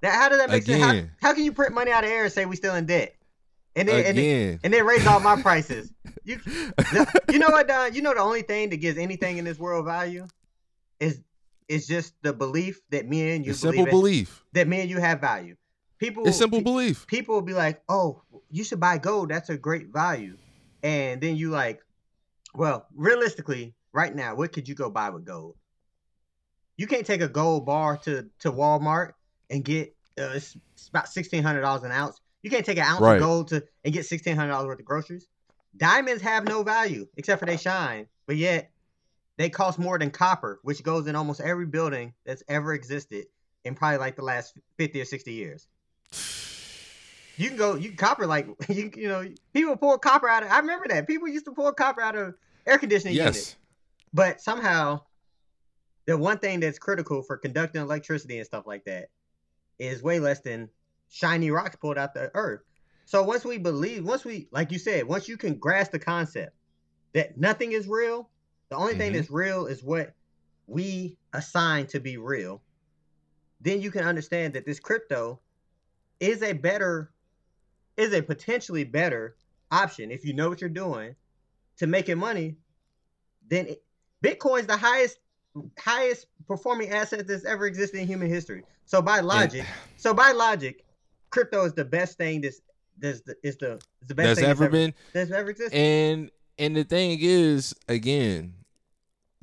[0.00, 0.82] That how does that make sense?
[1.20, 3.14] How, how can you print money out of air and say we still in debt?
[3.76, 5.92] And then, and then and then raise all my prices.
[6.24, 6.38] You,
[7.32, 7.94] you know what, Don?
[7.94, 10.28] You know the only thing that gives anything in this world value
[11.00, 11.20] is
[11.68, 14.44] is just the belief that me and you believe simple it- belief.
[14.52, 15.56] that me and you have value.
[15.98, 17.06] People, It's simple pe- belief.
[17.08, 19.30] People will be like, "Oh, you should buy gold.
[19.30, 20.36] That's a great value."
[20.82, 21.80] And then you like,
[22.54, 25.56] well, realistically, right now, what could you go buy with gold?
[26.76, 29.12] You can't take a gold bar to to Walmart
[29.50, 30.56] and get uh, it's,
[30.88, 32.20] about sixteen hundred dollars an ounce.
[32.42, 33.16] You can't take an ounce Right.
[33.16, 35.28] of gold to and get sixteen hundred dollars worth of groceries.
[35.76, 38.70] Diamonds have no value except for they shine, but yet
[39.36, 43.26] they cost more than copper, which goes in almost every building that's ever existed
[43.64, 45.68] in probably like the last fifty or sixty years.
[47.36, 50.50] You can go, you can copper like you you know people pull copper out of.
[50.50, 52.34] I remember that people used to pull copper out of
[52.66, 53.36] air conditioning units.
[53.36, 53.56] Yes.
[54.14, 55.00] But somehow,
[56.06, 59.08] the one thing that's critical for conducting electricity and stuff like that
[59.78, 60.68] is way less than
[61.08, 62.60] shiny rocks pulled out the earth.
[63.04, 66.54] So once we believe, once we, like you said, once you can grasp the concept
[67.14, 68.30] that nothing is real,
[68.68, 69.16] the only thing Mhm.
[69.16, 70.14] that's real is what
[70.66, 72.62] we assign to be real,
[73.60, 75.40] then you can understand that this crypto
[76.20, 77.11] is a better,
[77.96, 79.36] is a potentially better
[79.70, 81.14] option if you know what you're doing
[81.78, 82.56] to making money.
[83.48, 83.82] Then it,
[84.22, 85.18] Bitcoin's the highest
[85.78, 88.62] highest performing asset that's ever existed in human history.
[88.86, 89.64] So by logic,
[89.96, 90.84] so by logic,
[91.30, 92.60] crypto is the best thing that's
[92.98, 94.94] that's the is the is the best That's thing ever been.
[95.12, 95.76] that's ever existed.
[95.76, 98.54] And and the thing is, again,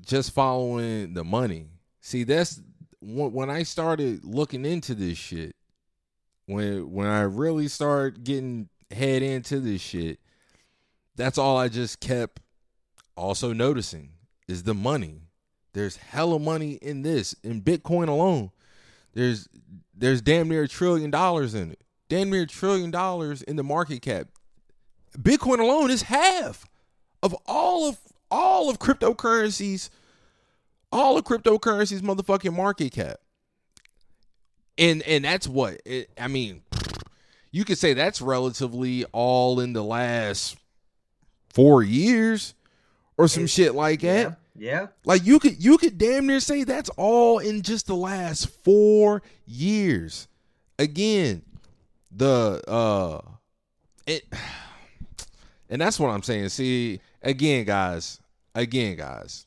[0.02, 1.68] just following the money.
[2.02, 2.62] See, that's
[3.02, 5.56] when when I started looking into this shit.
[6.50, 10.20] When when I really started getting head into this shit,
[11.16, 12.40] that's all I just kept
[13.16, 14.14] also noticing
[14.48, 15.22] is the money.
[15.74, 18.50] There's hella money in this in Bitcoin alone.
[19.14, 19.48] There's
[19.94, 21.84] there's damn near a trillion dollars in it.
[22.08, 24.30] Damn near a trillion dollars in the market cap.
[25.20, 26.66] Bitcoin alone is half
[27.22, 28.00] of all of
[28.32, 29.92] all of cryptocurrencies,
[30.92, 33.18] all of cryptocurrencies motherfucking market cap.
[34.80, 36.62] And and that's what it, I mean.
[37.52, 40.58] You could say that's relatively all in the last
[41.50, 42.54] four years
[43.18, 44.38] or some shit like that.
[44.56, 44.88] yeah, yeah.
[45.04, 49.22] Like you could you could damn near say that's all in just the last 4
[49.46, 50.28] years.
[50.78, 51.42] Again,
[52.12, 53.22] the uh
[54.08, 54.26] it
[55.70, 56.50] and that's what I'm saying.
[56.50, 58.22] See, again guys,
[58.56, 59.46] again guys.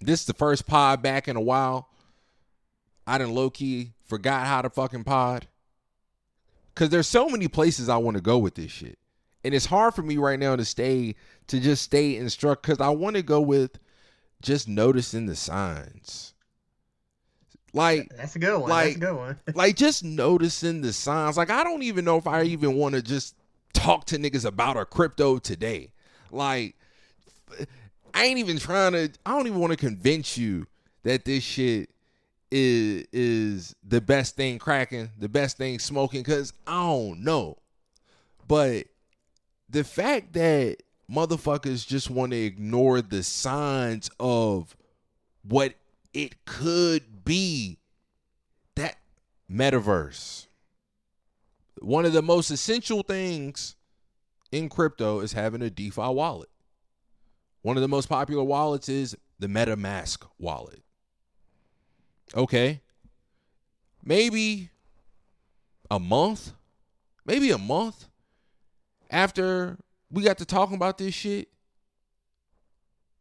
[0.00, 1.87] This is the first pod back in a while.
[3.08, 5.48] I done low key forgot how to fucking pod.
[6.74, 8.98] Cause there's so many places I want to go with this shit.
[9.42, 11.14] And it's hard for me right now to stay
[11.48, 13.78] to just stay instruct because I want to go with
[14.42, 16.34] just noticing the signs.
[17.72, 18.70] Like That's a good one.
[18.70, 19.38] Like- that's a good one.
[19.54, 21.36] like just noticing the signs.
[21.36, 23.34] Like I don't even know if I even want to just
[23.72, 25.92] talk to niggas about a crypto today.
[26.30, 26.76] Like
[28.14, 30.66] I ain't even trying to I don't even want to convince you
[31.02, 31.90] that this shit
[32.50, 37.58] is is the best thing cracking, the best thing smoking cuz I don't know.
[38.46, 38.86] But
[39.68, 40.78] the fact that
[41.10, 44.76] motherfuckers just want to ignore the signs of
[45.42, 45.74] what
[46.12, 47.78] it could be
[48.74, 48.96] that
[49.50, 50.48] metaverse
[51.80, 53.76] one of the most essential things
[54.52, 56.48] in crypto is having a DeFi wallet.
[57.62, 60.82] One of the most popular wallets is the MetaMask wallet.
[62.34, 62.80] Okay.
[64.04, 64.70] Maybe
[65.90, 66.52] a month,
[67.24, 68.06] maybe a month
[69.10, 69.76] after
[70.10, 71.48] we got to talking about this shit.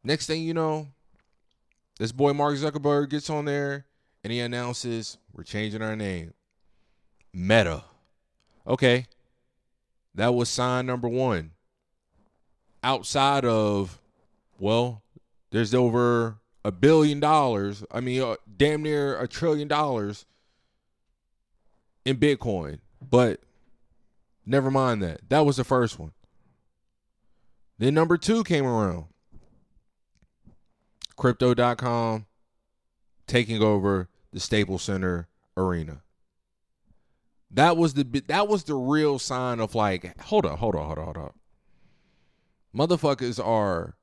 [0.04, 0.88] Next thing you know,
[2.00, 3.86] this boy Mark Zuckerberg gets on there
[4.24, 6.34] and he announces we're changing our name.
[7.34, 7.84] Meta.
[8.66, 9.06] Okay.
[10.16, 11.52] That was sign number one.
[12.84, 14.00] Outside of,
[14.60, 15.02] well,
[15.52, 17.84] there's over a billion dollars.
[17.92, 20.26] I mean, uh, damn near a trillion dollars
[22.06, 22.80] in Bitcoin.
[23.02, 23.42] But
[24.46, 25.30] never mind that.
[25.30, 26.12] That was the first one.
[27.78, 29.06] Then number two came around.
[31.16, 32.26] Crypto.com
[33.28, 36.02] taking over the Staples Center arena.
[37.50, 40.98] That was the that was the real sign of like, hold up, hold on, hold
[40.98, 41.34] on, hold on.
[42.76, 43.96] Motherfuckers are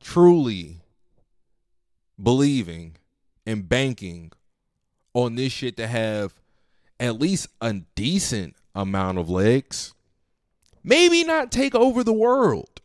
[0.00, 0.79] truly
[2.22, 2.96] believing
[3.46, 4.32] and banking
[5.14, 6.34] on this shit to have
[6.98, 9.94] at least a decent amount of legs.
[10.82, 12.80] Maybe not take over the world,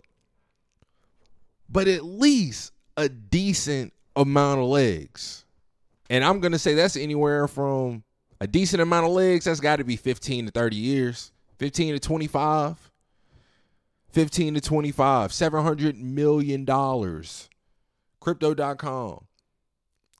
[1.69, 5.45] but at least a decent amount of legs.
[6.09, 8.03] And I'm going to say that's anywhere from
[8.41, 11.99] a decent amount of legs, that's got to be 15 to 30 years, 15 to
[11.99, 12.91] 25.
[14.11, 17.49] 15 to 25, 700 million dollars.
[18.25, 19.23] Crypto.com.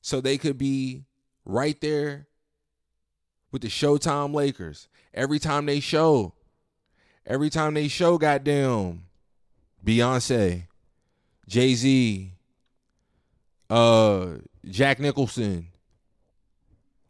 [0.03, 1.06] So they could be
[1.43, 2.28] right there
[3.51, 4.88] with the Showtime Lakers.
[5.12, 6.36] Every time they show,
[7.26, 9.06] every time they show, goddamn,
[9.84, 10.68] Beyonce,
[11.47, 12.32] Jay Z,
[13.72, 14.28] uh,
[14.70, 15.70] Jack Nicholson.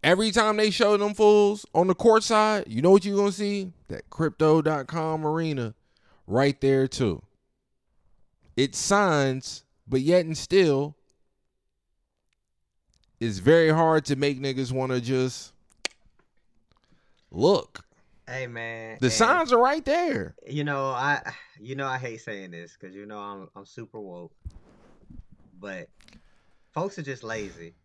[0.01, 3.33] Every time they show them fools on the court side, you know what you're gonna
[3.33, 3.73] see?
[3.89, 5.73] That crypto.com arena
[6.25, 7.21] right there too.
[8.55, 10.95] It signs, but yet and still,
[13.19, 15.53] it's very hard to make niggas want to just
[17.31, 17.85] look.
[18.27, 20.35] Hey man, The and, signs are right there.
[20.47, 21.21] You know, I
[21.59, 24.33] you know I hate saying this because you know I'm I'm super woke,
[25.59, 25.87] but
[26.73, 27.75] folks are just lazy.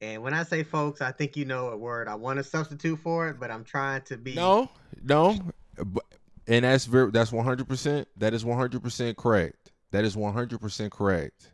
[0.00, 2.98] And when I say folks, I think you know a word I want to substitute
[3.00, 4.70] for it, but I'm trying to be No,
[5.02, 5.38] no,
[5.76, 6.04] but-
[6.46, 8.08] and that's very that's one hundred percent.
[8.16, 9.59] That is one hundred percent correct.
[9.90, 11.52] That is one hundred percent correct.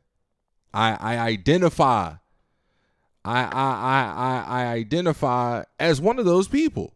[0.73, 2.15] I I identify.
[3.25, 6.93] I I I I identify as one of those people.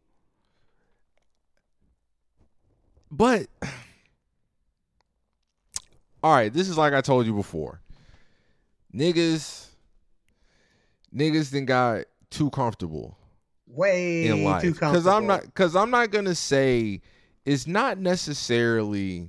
[3.11, 3.49] But
[6.23, 7.81] all right, this is like I told you before.
[8.95, 9.67] Niggas,
[11.15, 13.17] niggas then got too comfortable
[13.67, 15.27] way in life too because i'm comfortable.
[15.27, 17.01] not because i'm not gonna say
[17.45, 19.29] it's not necessarily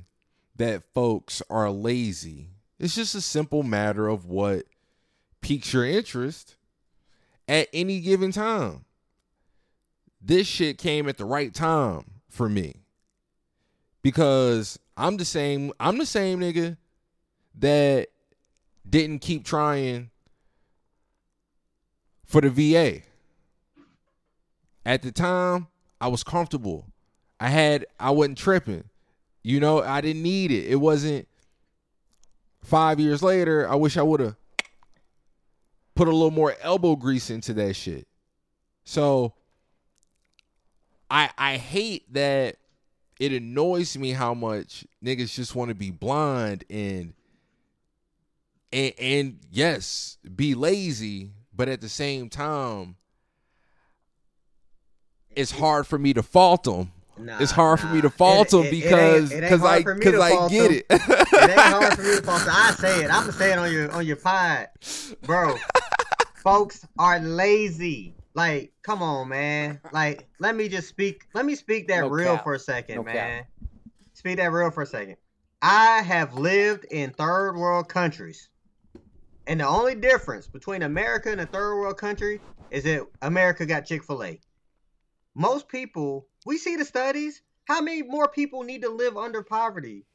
[0.62, 2.50] that folks are lazy
[2.80, 4.66] it's just a simple matter of what
[5.42, 6.56] piques your interest
[7.48, 8.86] at any given time
[10.22, 12.76] this shit came at the right time for me
[14.02, 16.78] because i'm the same i'm the same nigga
[17.56, 18.08] that
[18.88, 20.10] didn't keep trying
[22.26, 23.02] for the va
[24.86, 25.68] at the time
[26.00, 26.88] I was comfortable.
[27.40, 28.86] I had I wasn't tripping.
[29.44, 30.68] You know, I didn't need it.
[30.68, 31.28] It wasn't
[32.64, 34.36] 5 years later, I wish I would have
[35.96, 38.08] put a little more elbow grease into that shit.
[38.84, 39.34] So
[41.10, 42.58] I I hate that
[43.20, 47.14] it annoys me how much niggas just want to be blind and
[48.72, 52.96] and and yes, be lazy, but at the same time
[55.36, 56.92] it's hard for me to fault them.
[57.26, 60.20] Nah, it's hard for me to fault It- them it- it because because I because
[60.20, 60.86] I get it.
[60.90, 62.48] it ain't hard for me to post.
[62.50, 63.12] I say it.
[63.14, 64.70] I'm gonna say it on your on your pod,
[65.24, 65.56] bro.
[66.36, 68.16] folks are lazy.
[68.34, 69.82] Like, come on, man.
[69.92, 71.28] Like, let me just speak.
[71.34, 72.44] Let me speak that No real cap.
[72.44, 73.14] for a second, No cap.
[73.14, 73.44] man.
[74.14, 75.18] Speak that real for a second.
[75.62, 78.50] I have lived in third world countries,
[79.48, 82.40] and the only difference between America and a third world country
[82.72, 84.40] is that America got Chick Fil A.
[85.36, 87.42] Most people, we see the studies.
[87.66, 90.06] How many more people need to live under poverty,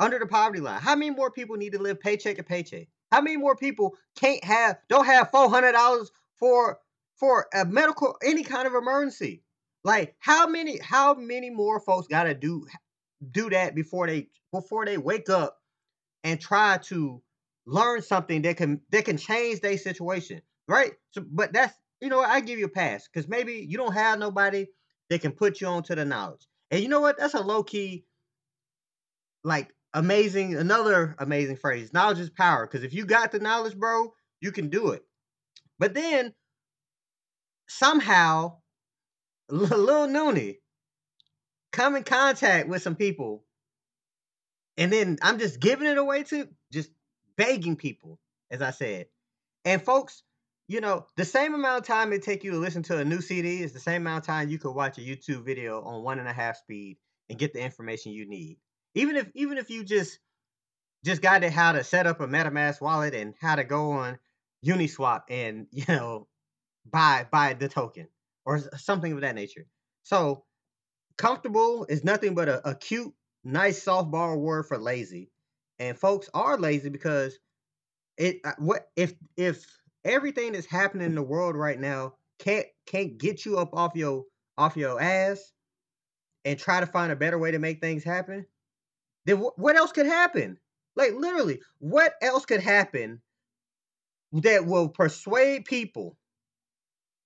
[0.00, 0.80] under the poverty line?
[0.80, 2.88] How many more people need to live paycheck to paycheck?
[3.10, 6.78] How many more people can't have, don't have four hundred dollars for
[7.16, 9.42] for a medical any kind of emergency?
[9.84, 12.66] Like how many, how many more folks got to do
[13.30, 15.58] do that before they before they wake up
[16.24, 17.22] and try to
[17.66, 20.92] learn something that can that can change their situation, right?
[21.10, 24.18] So, but that's you know I give you a pass because maybe you don't have
[24.18, 24.66] nobody
[25.10, 26.46] that can put you onto the knowledge.
[26.70, 27.18] And you know what?
[27.18, 28.04] That's a low key,
[29.42, 31.92] like amazing, another amazing phrase.
[31.92, 32.66] Knowledge is power.
[32.66, 35.02] Because if you got the knowledge, bro, you can do it.
[35.78, 36.34] But then
[37.68, 38.58] somehow,
[39.48, 40.58] Lil Noonie
[41.72, 43.44] come in contact with some people,
[44.76, 46.90] and then I'm just giving it away to just
[47.36, 48.18] begging people,
[48.50, 49.06] as I said.
[49.64, 50.22] And folks,
[50.68, 53.22] you know, the same amount of time it take you to listen to a new
[53.22, 56.18] CD is the same amount of time you could watch a YouTube video on one
[56.18, 56.98] and a half speed
[57.30, 58.58] and get the information you need.
[58.94, 60.18] Even if even if you just
[61.04, 64.18] just got it how to set up a MetaMask wallet and how to go on
[64.64, 66.28] Uniswap and you know
[66.90, 68.08] buy buy the token
[68.44, 69.66] or something of that nature.
[70.02, 70.44] So
[71.16, 75.30] comfortable is nothing but a, a cute, nice softball word for lazy.
[75.78, 77.38] And folks are lazy because
[78.18, 79.64] it uh, what if if
[80.08, 84.24] everything that's happening in the world right now can't can't get you up off your
[84.56, 85.52] off your ass
[86.44, 88.46] and try to find a better way to make things happen
[89.26, 90.58] then wh- what else could happen?
[90.96, 93.20] Like literally what else could happen
[94.32, 96.16] that will persuade people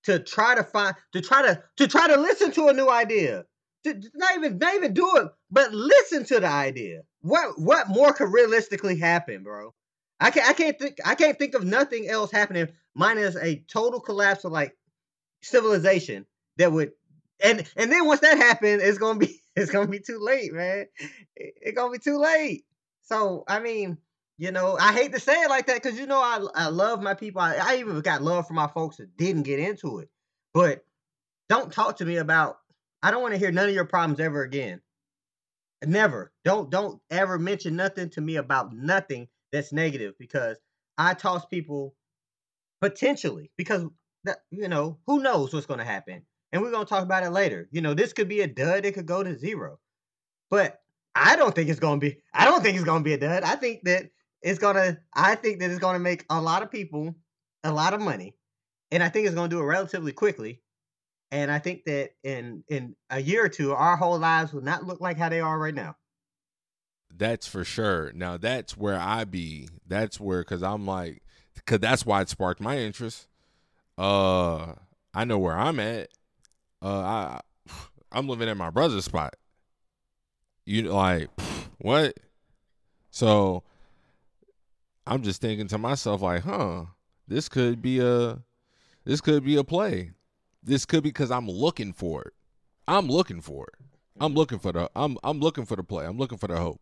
[0.03, 3.45] to try to find to try to to try to listen to a new idea?
[3.85, 7.01] To not even not even do it but listen to the idea.
[7.21, 9.73] What what more could realistically happen bro
[10.19, 13.99] I can't I can't think I can't think of nothing else happening minus a total
[13.99, 14.75] collapse of like
[15.41, 16.25] civilization
[16.57, 16.91] that would
[17.43, 20.87] and and then once that happens, it's gonna be it's gonna be too late, man.
[21.35, 22.65] It- It's gonna be too late.
[23.03, 23.97] So I mean,
[24.37, 27.01] you know, I hate to say it like that because you know I I love
[27.01, 27.41] my people.
[27.41, 30.09] I, I even got love for my folks that didn't get into it.
[30.53, 30.85] But
[31.49, 32.57] don't talk to me about.
[33.03, 34.81] I don't want to hear none of your problems ever again.
[35.85, 36.31] Never.
[36.45, 40.57] Don't don't ever mention nothing to me about nothing that's negative because
[40.97, 41.95] I toss people
[42.81, 43.85] potentially because
[44.25, 46.23] that you know, who knows what's gonna happen.
[46.51, 47.69] And we're gonna talk about it later.
[47.71, 49.79] You know, this could be a dud, it could go to zero.
[50.49, 50.79] But
[51.15, 53.43] I don't think it's gonna be I don't think it's gonna be a dud.
[53.43, 54.09] I think that
[54.41, 57.15] it's gonna I think that it's gonna make a lot of people
[57.63, 58.35] a lot of money.
[58.91, 60.61] And I think it's gonna do it relatively quickly.
[61.31, 64.85] And I think that in in a year or two, our whole lives will not
[64.85, 65.95] look like how they are right now.
[67.15, 68.11] That's for sure.
[68.13, 69.69] Now that's where I be.
[69.87, 71.21] That's where because I'm like,
[71.55, 73.27] because that's why it sparked my interest.
[73.97, 74.73] Uh,
[75.13, 76.09] I know where I'm at.
[76.81, 77.41] Uh, I
[78.11, 79.35] I'm living at my brother's spot.
[80.65, 81.29] You like
[81.79, 82.17] what?
[83.11, 83.63] So
[85.05, 86.85] I'm just thinking to myself like, huh,
[87.27, 88.39] this could be a
[89.05, 90.11] this could be a play.
[90.63, 92.33] This could be because I'm looking for it.
[92.87, 93.85] I'm looking for it.
[94.19, 96.05] I'm looking for the I'm I'm looking for the play.
[96.05, 96.81] I'm looking for the hope.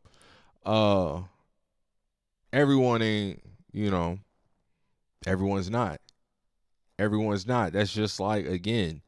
[0.65, 1.21] Uh
[2.53, 3.41] everyone ain't,
[3.71, 4.19] you know,
[5.25, 5.99] everyone's not.
[6.99, 7.73] Everyone's not.
[7.73, 9.01] That's just like again,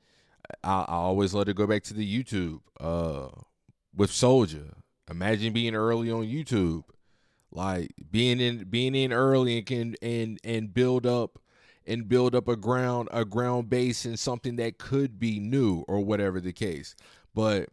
[0.64, 2.62] I, I always let it go back to the YouTube.
[2.80, 3.30] Uh
[3.96, 4.74] with Soldier.
[5.10, 6.84] Imagine being early on YouTube.
[7.52, 11.38] Like being in being in early and can and and build up
[11.86, 16.00] and build up a ground a ground base and something that could be new or
[16.00, 16.96] whatever the case.
[17.36, 17.70] But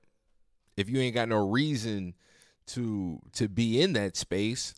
[0.76, 2.14] if you ain't got no reason
[2.74, 4.74] to to be in that space,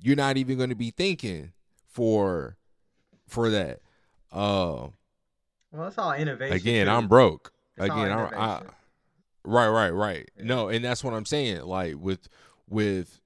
[0.00, 1.52] you're not even going to be thinking
[1.88, 2.56] for
[3.26, 3.80] for that.
[4.32, 4.88] Uh
[5.72, 6.56] Well, it's all innovation.
[6.56, 6.88] again.
[6.88, 7.52] I'm broke.
[7.78, 8.62] Again, I, I
[9.44, 10.30] right, right, right.
[10.36, 11.62] No, and that's what I'm saying.
[11.62, 12.28] Like with
[12.68, 13.20] with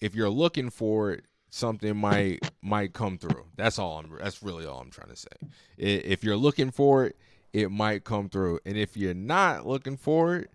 [0.00, 3.44] if you're looking for it, something might might come through.
[3.56, 4.10] That's all I'm.
[4.18, 5.28] That's really all I'm trying to say.
[5.76, 7.16] If you're looking for it,
[7.52, 8.60] it might come through.
[8.64, 10.50] And if you're not looking for it,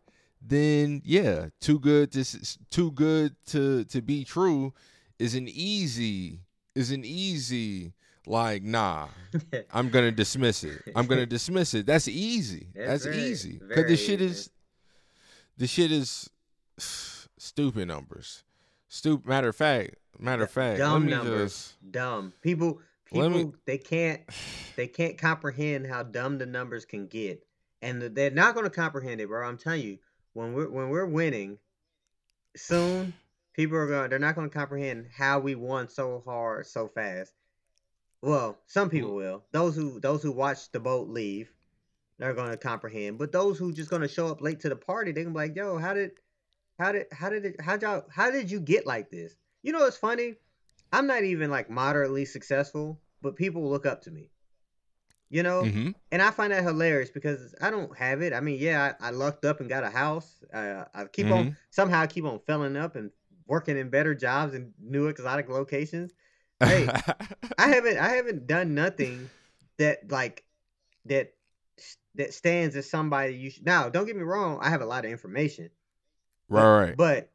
[0.47, 2.23] then yeah, too good to
[2.69, 4.73] too good to to be true
[5.19, 6.39] is an easy
[6.75, 7.93] is an easy
[8.27, 9.07] like nah.
[9.73, 10.81] I'm gonna dismiss it.
[10.95, 11.85] I'm gonna dismiss it.
[11.85, 12.67] That's easy.
[12.75, 13.59] That's That's, very- easy.
[13.73, 14.49] Cause the shit is
[15.57, 16.29] the shit is
[16.77, 18.43] stupid numbers.
[18.87, 19.27] Stupid.
[19.27, 19.95] Matter of fact.
[20.19, 20.77] Matter of fact.
[20.79, 21.51] dumb numbers.
[21.51, 21.91] just.
[21.91, 24.21] dumb people people me- they can't
[24.75, 27.45] they can't comprehend how dumb the numbers can get
[27.81, 29.97] and they're not going to comprehend it bro i'm telling you
[30.35, 31.57] when we're when we're winning
[32.55, 33.13] soon
[33.53, 37.33] people are going they're not going to comprehend how we won so hard so fast.
[38.21, 39.15] Well some people mm.
[39.15, 39.43] will.
[39.51, 41.51] Those who those who watch the boat leave
[42.19, 43.17] they're going to comprehend.
[43.17, 45.39] But those who just going to show up late to the party they can be
[45.39, 46.11] like yo how did
[46.77, 49.35] how did how did it how y'all how did you get like this?
[49.63, 50.35] You know it's funny?
[50.91, 54.29] I'm not even like moderately successful, but people look up to me.
[55.29, 58.31] You know, hmm and I find that hilarious because I don't have it.
[58.31, 60.43] I mean, yeah, I, I lucked up and got a house.
[60.53, 63.11] Uh, I keep on somehow I keep on filling up and
[63.47, 66.13] working in better jobs in new exotic locations.
[66.59, 66.87] Hey,
[67.57, 69.29] I haven't I haven't done nothing
[69.77, 70.45] that like
[71.05, 71.33] that
[72.15, 73.65] that stands as somebody you should.
[73.65, 74.59] Now, don't get me wrong.
[74.61, 75.69] I have a lot of information,
[76.49, 76.97] right, right.
[76.97, 77.31] but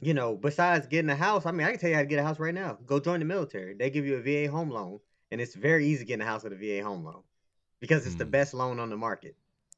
[0.00, 2.18] you know, besides getting a house, I mean, I can tell you how to get
[2.18, 2.78] a house right now.
[2.86, 3.74] Go join the military.
[3.74, 5.00] They give you a VA home loan,
[5.32, 7.22] and it's very easy getting a house with a VA home loan
[7.80, 8.30] because it's the Mm.
[8.30, 9.34] best loan on the market.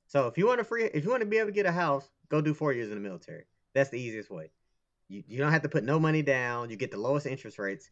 [0.09, 1.73] So if you want to free, if you want to be able to get a
[1.73, 3.45] house, go do four years in the military.
[3.73, 4.51] That's the easiest way.
[5.09, 6.71] You you don't have to put no money down.
[6.71, 7.91] You get the lowest interest rates.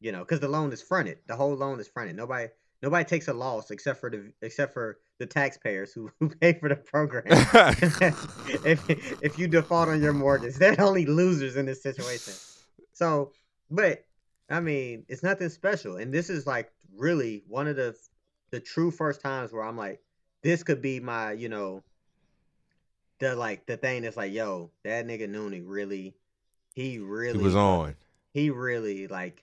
[0.00, 1.18] You know, because the loan is fronted.
[1.26, 2.16] The whole loan is fronted.
[2.16, 2.48] Nobody
[2.82, 6.68] nobody takes a loss except for the except for the taxpayers who, who pay for
[6.68, 7.24] the program.
[8.64, 8.88] if
[9.22, 12.34] if you default on your mortgage, they're the only losers in this situation.
[12.92, 13.32] So,
[13.70, 14.04] but
[14.50, 17.96] I mean, it's nothing special, and this is like really one of the
[18.50, 20.00] the true first times where I'm like,
[20.42, 21.82] this could be my, you know,
[23.18, 26.14] the like the thing that's like, yo, that nigga Noonie really,
[26.74, 27.96] he really he was on.
[28.32, 29.42] he really like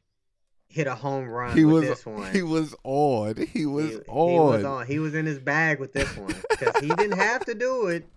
[0.68, 1.90] hit a home run He with was.
[1.90, 2.32] this one.
[2.34, 3.36] He was on.
[3.54, 4.30] He was he, on.
[4.30, 4.88] he was on.
[4.88, 8.08] He was in his bag with this one because he didn't have to do it,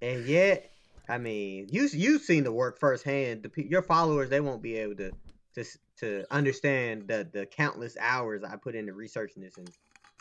[0.00, 0.70] and yet,
[1.08, 3.42] I mean, you you've seen the work firsthand.
[3.42, 5.12] The your followers they won't be able to
[5.56, 5.64] to
[5.98, 9.68] to understand the the countless hours I put into researching this and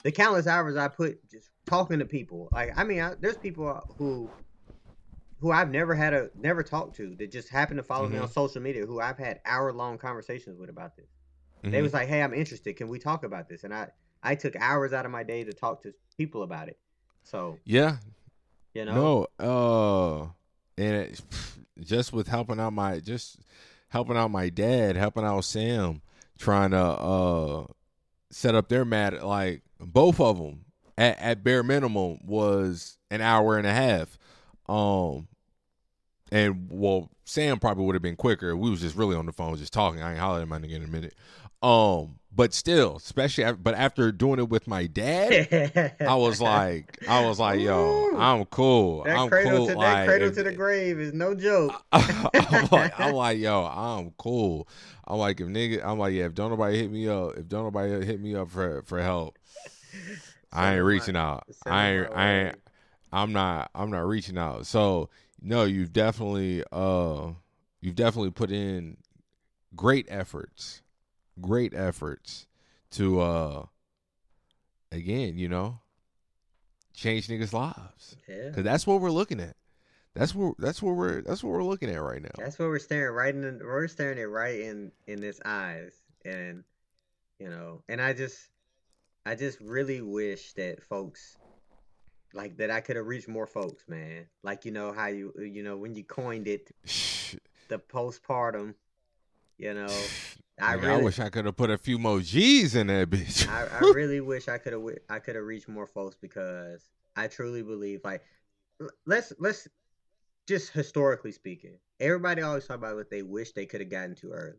[0.04, 2.50] the countless hours I put just talking to people.
[2.52, 4.30] Like I mean, I, there's people who
[5.40, 8.24] who I've never had a never talked to that just happen to follow me Mhm.
[8.24, 11.10] on social media who I've had hour long conversations with about this
[11.64, 11.84] they Mhm.
[11.84, 12.76] was like, "Hey, I'm interested.
[12.78, 13.90] Can we talk about this?" And I
[14.24, 16.78] I took hours out of my day to talk to people about it.
[17.24, 17.98] So yeah.
[18.74, 20.28] you know, No.
[20.28, 20.30] Uh.
[20.78, 21.22] And it,
[21.80, 23.40] just with helping out my just
[23.96, 26.02] helping out my dad, helping out Sam,
[26.38, 27.66] trying to uh
[28.30, 30.66] set up their mat like both of them
[30.98, 34.18] at, at bare minimum was an hour and a half.
[34.68, 35.30] Um.
[36.30, 38.58] And well, Sam probably would have been quicker.
[38.58, 40.02] We was just really on the phone, just talking.
[40.02, 41.14] I ain't hollering at my nigga in a minute.
[41.62, 47.26] Um, but still, especially but after doing it with my dad, I was like, I
[47.26, 48.10] was like, yo.
[48.18, 49.04] I'm cool.
[49.04, 49.68] that I'm cradle cool.
[49.68, 51.74] to like, that cradle if- to the grave is no joke.
[51.92, 54.68] I'm like, I'm like, yo, I'm cool.
[55.08, 57.64] I'm like, if nigga, I'm like, yeah, if don't nobody hit me up, if don't
[57.64, 59.38] nobody hit me up for for help,
[60.52, 61.44] I ain't reaching out.
[61.66, 62.56] I ain't, I ain't.
[63.14, 64.66] I'm not, I'm not reaching out.
[64.66, 65.10] So
[65.42, 67.30] no, you've definitely, uh,
[67.82, 68.98] you've definitely put in
[69.76, 70.82] great efforts,
[71.40, 72.48] great efforts
[72.92, 73.66] to, uh,
[74.92, 75.80] again, you know,
[76.94, 78.16] change niggas' lives.
[78.28, 78.52] Yeah.
[78.54, 79.56] Cause that's what we're looking at.
[80.16, 82.30] That's what that's what we're that's what we're looking at right now.
[82.38, 83.42] That's what we're staring right in.
[83.42, 85.92] The, we're staring it right in in his eyes,
[86.24, 86.64] and
[87.38, 88.38] you know, and I just,
[89.26, 91.36] I just really wish that folks,
[92.34, 94.26] like that, I could have reached more folks, man.
[94.42, 96.72] Like you know how you, you know, when you coined it,
[97.68, 98.74] the postpartum,
[99.58, 99.94] you know,
[100.60, 103.47] I really, I wish I could have put a few more G's in that bitch.
[103.47, 107.28] I, I really wish I could have, I could have reached more folks because I
[107.28, 108.24] truly believe, like,
[109.06, 109.68] let's let's
[110.47, 114.32] just historically speaking, everybody always talk about what they wish they could have gotten to
[114.32, 114.58] early.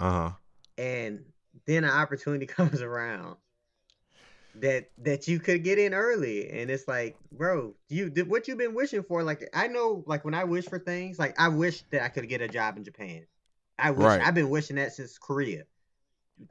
[0.00, 0.30] Uh huh.
[0.78, 1.24] and
[1.66, 3.36] then an opportunity comes around
[4.54, 8.58] that that you could get in early and it's like bro you did what you've
[8.58, 11.82] been wishing for like i know like when i wish for things like i wish
[11.90, 13.24] that i could get a job in japan
[13.78, 14.20] i wish Right.
[14.20, 15.64] i've been wishing that since korea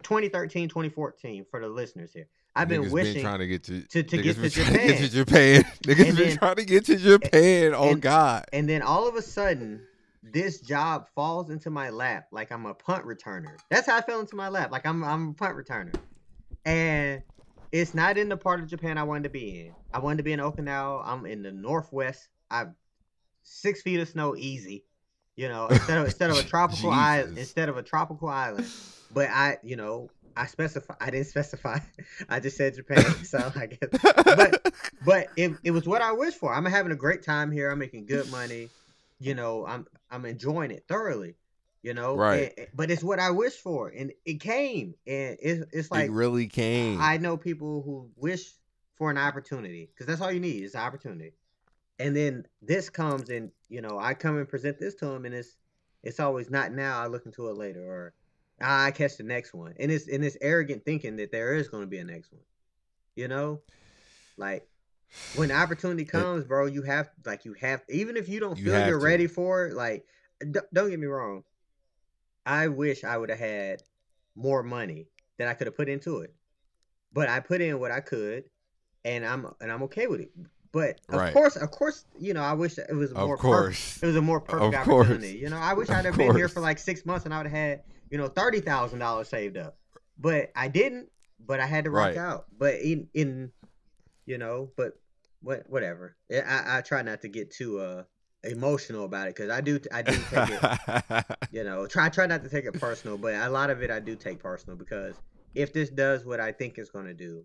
[0.03, 3.82] 2013 2014 for the listeners here i've been Niggas wishing been trying to get to,
[3.82, 5.09] to- to get to to get to Japan.
[5.09, 5.63] Japan.
[5.84, 7.74] Niggas And been then- trying to get to Japan.
[7.76, 8.45] Oh God.
[8.53, 9.82] and then all of a sudden
[10.24, 13.57] this job falls into my lap like I'm a punt returner.
[13.72, 14.72] That's how I fell into my lap.
[14.72, 15.95] Like I'm I'm a punt returner.
[16.63, 17.24] And
[17.72, 19.74] it's not in the part of Japan I wanted to be in.
[19.91, 21.01] I wanted to be in Okinawa.
[21.07, 22.30] I'm in the northwest.
[22.51, 22.67] I've
[23.41, 24.86] six feet of snow easy.
[25.36, 28.67] You know, instead of instead of a tropical island instead of a tropical island.
[29.13, 31.79] But I, you know, I specify I didn't specify.
[32.29, 33.03] I just said Japan.
[33.25, 33.89] So I guess
[34.25, 34.73] but
[35.05, 36.53] but it, it was what I wished for.
[36.53, 37.69] I'm having a great time here.
[37.71, 38.69] I'm making good money.
[39.19, 41.36] You know, I'm I'm enjoying it thoroughly.
[41.84, 42.53] You know, Right.
[42.57, 46.11] And- but it's what I wished for, and it came, and it's it's like it
[46.11, 47.01] really came.
[47.01, 48.53] I know people who wish
[48.95, 51.34] for an opportunity because that's all you need is an opportunity,
[51.97, 55.34] and then this comes and you know I come and present this to them, and
[55.34, 55.55] it's
[56.03, 56.99] it's always not now.
[57.01, 58.13] I look into it later, or
[58.61, 61.69] "Ah, I catch the next one, and it's and it's arrogant thinking that there is
[61.69, 62.41] going to be a next one.
[63.15, 63.61] You know,
[64.38, 64.67] like
[65.36, 68.86] when opportunity comes, bro, you have like you have even if you don't You feel
[68.88, 69.05] you're to.
[69.05, 69.74] ready for it.
[69.74, 70.05] Like,
[70.39, 71.43] d- don't get me wrong.
[72.45, 73.84] I wish I would have had
[74.36, 75.07] more money
[75.38, 76.34] that I could have put into it,
[77.13, 78.43] but I put in what I could,
[79.05, 80.32] and I'm and I'm okay with it.
[80.74, 81.34] But of Right.
[81.34, 84.01] course, of course, you know, I wish it was Of more per- course.
[84.01, 85.07] it was a more perfect Of course.
[85.07, 85.38] opportunity.
[85.38, 87.47] You know, I wish I'd have been here for like six months and I would
[87.47, 89.78] have had, you know, thirty thousand dollars saved up.
[90.17, 91.09] But I didn't.
[91.45, 92.17] But I had to rock Right.
[92.17, 92.45] out.
[92.57, 93.51] But in in,
[94.26, 94.93] you know, but
[95.41, 96.15] what whatever.
[96.32, 98.03] I I, try not to get too uh
[98.43, 101.26] emotional about it because I do I do take it.
[101.51, 103.99] you know, try try not to take it personal, but a lot of it I
[103.99, 105.15] do take personal because
[105.53, 107.43] if this does what I think it's gonna do,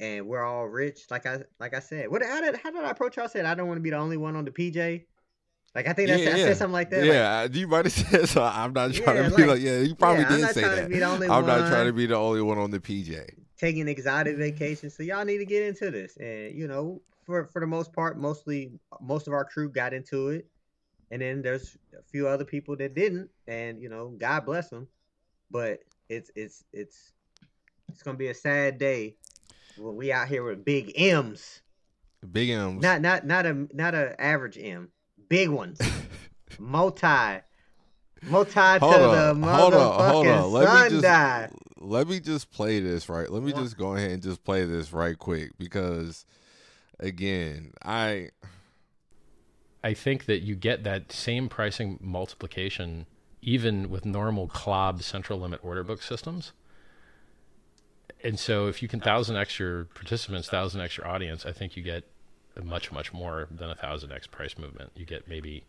[0.00, 2.90] and we're all rich, like I like I said, what how did how did I
[2.90, 3.18] approach?
[3.18, 5.04] I said I don't want to be the only one on the PJ.
[5.74, 7.00] Like I think that's, I said something like that.
[7.00, 8.42] like, Yeah, you might have said so.
[8.44, 10.88] I'm not trying Yeah, to be like- like, yeah, you probably yeah, did say that.
[10.88, 13.28] be the only I'm not trying to be the only one on the PJ.
[13.58, 14.94] taking exotic vacations.
[14.94, 16.16] So y'all need to get into this.
[16.18, 20.28] And you know, for for the most part, mostly most of our crew got into
[20.28, 20.46] it.
[21.10, 23.28] And then there's a few other people that didn't.
[23.48, 24.86] And you know, God bless them.
[25.50, 27.12] But it's it's it's
[27.88, 29.16] it's gonna be a sad day
[29.78, 31.60] we out here with big M's.
[32.30, 32.82] Big M's.
[32.82, 34.90] Not not not a not a average M.
[35.28, 35.80] Big ones.
[36.58, 37.40] multi.
[38.22, 40.52] Multi to hold the on, hold on, hold on.
[40.52, 41.50] Let sun me just die.
[41.78, 43.30] let me just play this right.
[43.30, 43.62] Let me What?
[43.62, 46.24] just go ahead and just play this right quick because,
[46.98, 48.30] again, I
[49.82, 53.06] I think that you get that same pricing multiplication
[53.42, 56.52] even with normal CLOB central limit order book systems.
[58.24, 61.76] And so if you can thousand X your participants, thousand X your audience, I think
[61.76, 62.04] you get
[62.62, 64.92] much, much more than a thousand X price movement.
[64.96, 65.64] You get maybe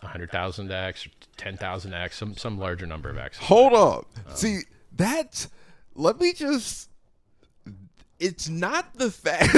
[0.00, 3.38] a hundred thousand X or ten thousand X, some some larger number of X.
[3.38, 4.06] hold up.
[4.36, 4.60] See
[4.92, 5.48] that's.
[5.96, 6.88] Let me just.
[8.20, 9.54] It's not the fact.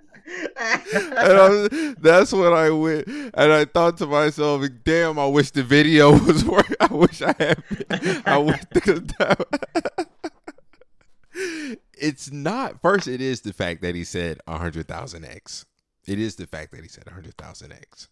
[0.94, 6.12] and that's when I went, and I thought to myself, "Damn, I wish the video
[6.26, 6.76] was working.
[6.80, 7.62] I wish I had.
[8.26, 8.60] I wish
[11.98, 12.80] it's not.
[12.82, 15.66] First, it is the fact that he said a hundred thousand X.
[16.06, 18.08] It is the fact that he said a hundred thousand X.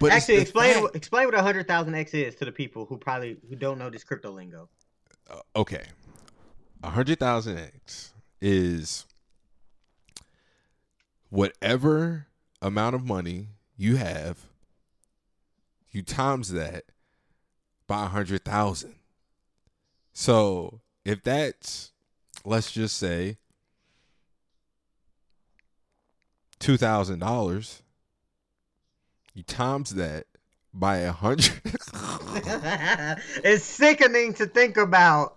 [0.00, 2.98] But actually, explain fact, explain what a hundred thousand X is to the people who
[2.98, 4.68] probably who don't know this crypto lingo.
[5.30, 5.84] Uh, okay,
[6.82, 9.06] a hundred thousand X is
[11.34, 12.28] whatever
[12.62, 14.38] amount of money you have,
[15.90, 16.84] you times that
[17.88, 18.94] by a hundred thousand.
[20.12, 21.90] So if that's
[22.44, 23.38] let's just say
[26.60, 27.82] two thousand dollars,
[29.34, 30.26] you times that
[30.72, 31.60] by a hundred.
[33.42, 35.36] it's sickening to think about.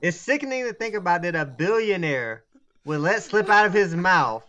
[0.00, 2.44] It's sickening to think about that a billionaire
[2.84, 4.44] would let slip out of his mouth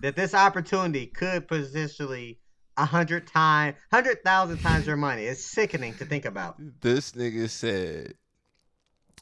[0.00, 2.38] that this opportunity could potentially
[2.78, 5.24] a hundred times, hundred thousand times your money.
[5.24, 6.56] It's sickening to think about.
[6.80, 8.14] This nigga said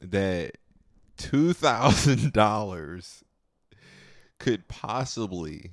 [0.01, 0.59] that
[1.17, 3.25] two thousand dollars
[4.39, 5.71] could possibly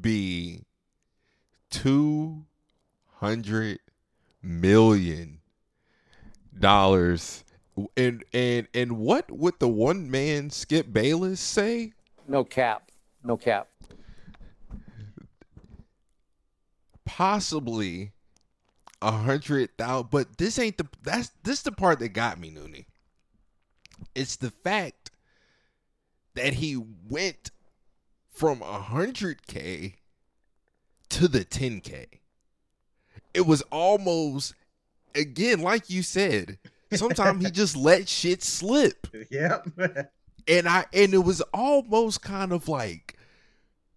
[0.00, 0.62] be
[1.70, 2.46] two
[3.18, 3.78] hundred
[4.42, 5.40] million
[6.58, 7.44] dollars.
[7.96, 11.92] And and and what would the one man Skip Bayless say?
[12.28, 12.91] No cap.
[13.24, 13.68] No cap.
[17.04, 18.12] Possibly
[19.00, 22.86] a hundred thousand, but this ain't the that's this the part that got me, Noonie.
[24.14, 25.10] It's the fact
[26.34, 26.76] that he
[27.08, 27.50] went
[28.30, 29.96] from a hundred K
[31.10, 32.06] to the 10K.
[33.34, 34.54] It was almost
[35.14, 36.58] again, like you said,
[36.92, 39.06] sometimes he just let shit slip.
[39.30, 39.68] Yep.
[40.48, 43.16] and I and it was almost kind of like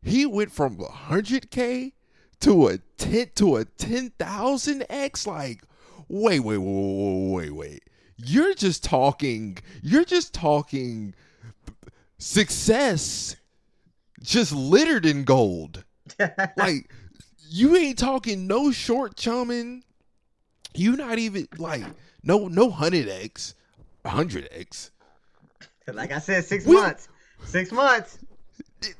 [0.02, 1.93] he went from 100k
[2.41, 5.64] to a 10 to a 10,000x like
[6.08, 7.84] wait wait wait wait wait wait
[8.18, 11.14] you're just talking you're just talking
[12.18, 13.36] success
[14.22, 15.84] just littered in gold.
[16.58, 16.91] Like
[17.50, 19.84] you ain't talking no short chumming.
[20.74, 21.84] You not even like
[22.24, 23.54] no no 100x
[24.06, 24.91] 100x
[25.93, 27.07] like I said, six we, months.
[27.43, 28.17] Six months.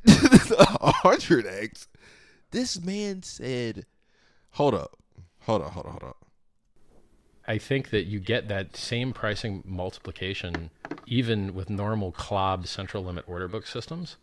[0.08, 1.88] hundred x.
[2.52, 3.86] This man said,
[4.52, 4.98] "Hold up,
[5.42, 6.18] hold up, hold up, hold up."
[7.48, 10.72] I think that you get that same pricing multiplication
[11.06, 14.18] even with normal CLOB central limit order book systems.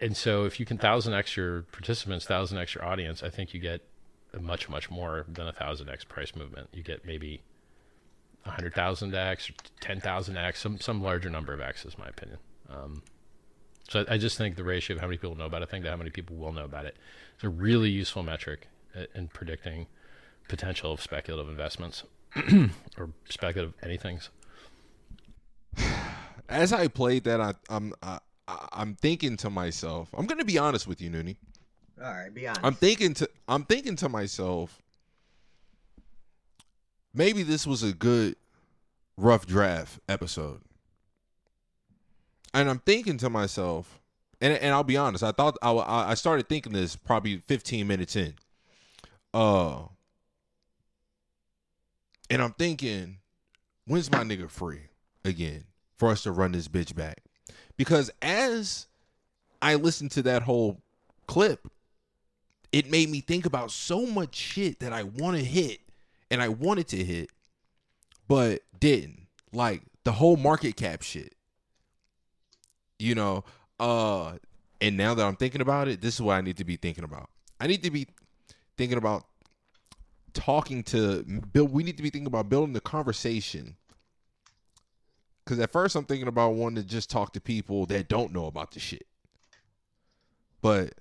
[0.00, 3.52] And so, if you can thousand x your participants, thousand x your audience, I think
[3.52, 3.82] you get
[4.38, 6.68] much, much more than a thousand x price movement.
[6.72, 7.42] You get maybe
[8.48, 12.38] 100,000 X or 10,000 X, some, some larger number of X is my opinion.
[12.68, 13.02] Um,
[13.88, 15.82] so I, I, just think the ratio of how many people know about a thing
[15.82, 16.96] to how many people will know about it
[17.38, 18.68] is a really useful metric
[19.14, 19.86] in predicting
[20.48, 22.04] potential of speculative investments
[22.98, 24.28] or speculative anythings.
[26.48, 28.18] As I played that, I, I'm I,
[28.72, 30.08] I'm thinking to myself.
[30.16, 31.36] I'm going to be honest with you, Noonie.
[32.02, 32.64] All right, be honest.
[32.64, 34.80] I'm thinking to I'm thinking to myself
[37.18, 38.36] maybe this was a good
[39.16, 40.60] rough draft episode.
[42.54, 44.00] And I'm thinking to myself,
[44.40, 45.72] and and I'll be honest, I thought I
[46.10, 48.34] I started thinking this probably 15 minutes in.
[49.34, 49.82] Uh
[52.30, 53.18] and I'm thinking,
[53.86, 54.82] when's my nigga free
[55.24, 55.64] again
[55.96, 57.22] for us to run this bitch back?
[57.76, 58.86] Because as
[59.60, 60.80] I listened to that whole
[61.26, 61.68] clip,
[62.70, 65.80] it made me think about so much shit that I want to hit
[66.30, 67.30] and I wanted to hit,
[68.26, 69.26] but didn't.
[69.52, 71.34] Like the whole market cap shit.
[72.98, 73.44] You know,
[73.78, 74.34] uh
[74.80, 77.04] and now that I'm thinking about it, this is what I need to be thinking
[77.04, 77.30] about.
[77.60, 78.06] I need to be
[78.76, 79.24] thinking about
[80.34, 81.22] talking to
[81.52, 83.76] build we need to be thinking about building the conversation.
[85.46, 88.46] Cause at first I'm thinking about wanting to just talk to people that don't know
[88.46, 89.06] about the shit.
[90.60, 90.92] But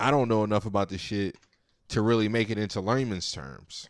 [0.00, 1.36] I don't know enough about the shit
[1.88, 3.88] to really make it into layman's terms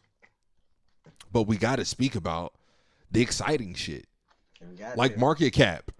[1.34, 2.54] but we got to speak about
[3.10, 4.06] the exciting shit,
[4.96, 5.20] like to.
[5.20, 5.90] market cap.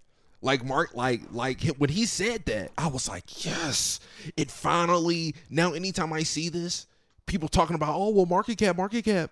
[0.41, 3.99] Like Mark, like like when he said that, I was like, yes,
[4.37, 5.35] it finally.
[5.51, 6.87] Now, anytime I see this,
[7.27, 9.31] people talking about, oh well, market cap, market cap.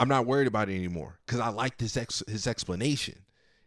[0.00, 3.14] I'm not worried about it anymore because I liked his ex- his explanation.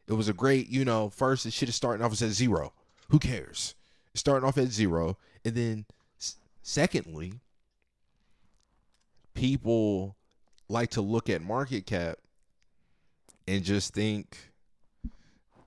[0.08, 1.10] It was a great, you know.
[1.10, 2.74] First, the shit is starting off at zero.
[3.10, 3.76] Who cares?
[4.12, 5.86] It's starting off at zero, and then
[6.20, 7.34] s- secondly,
[9.36, 10.16] people
[10.70, 12.18] like to look at market cap
[13.48, 14.52] and just think,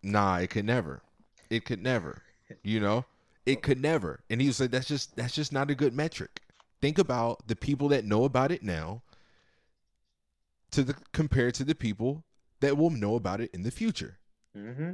[0.03, 1.03] nah, it could never.
[1.51, 2.23] It could never.
[2.63, 3.05] You know?
[3.47, 4.21] It could never.
[4.29, 6.41] And he was like, that's just that's just not a good metric.
[6.81, 9.03] Think about the people that know about it now
[10.71, 12.25] to the compared to the people
[12.61, 14.19] that will know about it in the future.
[14.57, 14.93] Mm-hmm.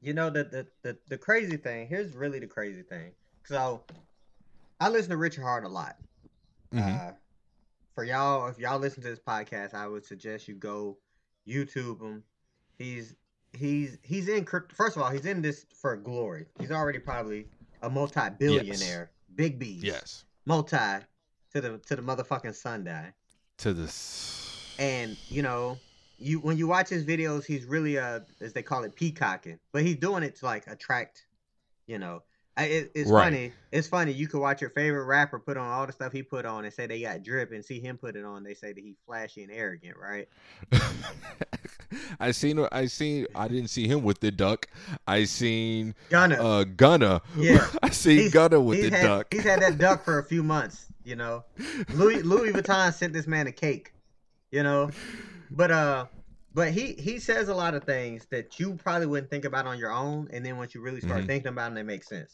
[0.00, 1.86] You know that the the the crazy thing.
[1.86, 3.12] Here's really the crazy thing.
[3.44, 3.82] So,
[4.80, 5.96] I listen to Richard Heart a lot.
[6.74, 7.08] Mhm.
[7.08, 7.12] Uh,
[7.96, 10.98] for y'all, if y'all listen to this podcast, I would suggest you go
[11.48, 12.22] YouTube him.
[12.78, 13.14] He's
[13.54, 14.74] he's he's in crypto.
[14.76, 16.44] First of all, he's in this for glory.
[16.60, 17.46] He's already probably
[17.82, 19.80] a multi-billionaire, big B.
[19.82, 20.24] Yes.
[20.44, 23.06] multi to the to the motherfucking sundial.
[23.58, 24.76] To this.
[24.78, 25.78] And you know,
[26.18, 29.82] you when you watch his videos, he's really uh as they call it peacocking, but
[29.82, 31.26] he's doing it to like attract,
[31.86, 32.22] you know.
[32.58, 33.24] It, it's Right.
[33.24, 33.52] funny.
[33.70, 34.12] It's funny.
[34.12, 36.72] You could watch your favorite rapper put on all the stuff he put on and
[36.72, 38.42] say they got drip, and see him put it on.
[38.44, 40.26] They say that he's flashy and arrogant, right?
[42.18, 44.66] I seen I seen I didn't see him with the duck.
[45.06, 46.34] I seen Gunna.
[46.36, 47.22] uh Gunna.
[47.36, 47.66] Yeah.
[47.82, 49.26] I seen He's- Gunna with the had, duck.
[49.32, 51.44] He's had that duck for a few months, you know.
[51.92, 53.92] Louis Louis Vuitton sent this man a cake,
[54.50, 54.90] you know.
[55.50, 56.06] But uh
[56.54, 59.78] but he he says a lot of things that you probably wouldn't think about on
[59.78, 61.26] your own and then once you really start Mhm.
[61.26, 62.32] thinking about them they make sense.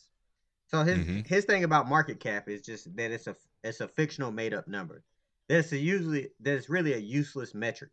[0.72, 1.26] So his Mhm.
[1.26, 4.66] his thing about market cap is just that it's a it's a fictional made up
[4.68, 5.04] number.
[5.48, 7.90] That's a usually that's really a useless metric.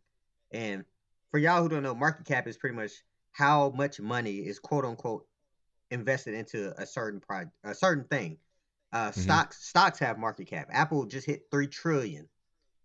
[0.50, 0.84] And
[1.30, 2.92] for y'all who don't know, market cap is pretty much
[3.32, 5.26] how much money is quote unquote
[5.90, 8.38] invested into a certain pro a certain thing.
[8.92, 10.68] Uh, stocks stocks have market cap.
[10.72, 12.28] Apple just hit three trillion.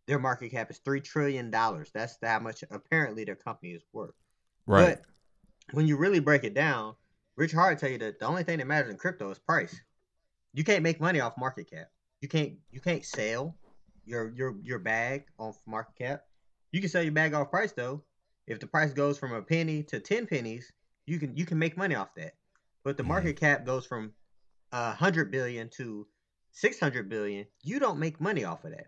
[0.08, 1.92] Their market cap is three trillion dollars.
[1.94, 4.16] That's how much apparently their company is worth.
[4.68, 4.98] right.
[4.98, 5.06] But
[5.72, 6.96] when you really break it down,
[7.38, 9.82] Rich Heart tell you that the only thing that matters in crypto is price.
[10.56, 11.88] You can't make money off market cap.
[12.22, 13.58] You can't you can't sell
[14.06, 16.22] your your your bag off market cap.
[16.72, 18.04] You can sell your bag off price though.
[18.48, 20.72] If the price goes from a penny to ten pennies,
[21.06, 22.34] you can you can make money off that.
[22.86, 23.08] But the Mhm.
[23.08, 24.14] market cap goes from
[24.72, 26.08] a hundred billion to
[26.52, 27.48] six hundred billion.
[27.64, 28.88] You don't make money off of that.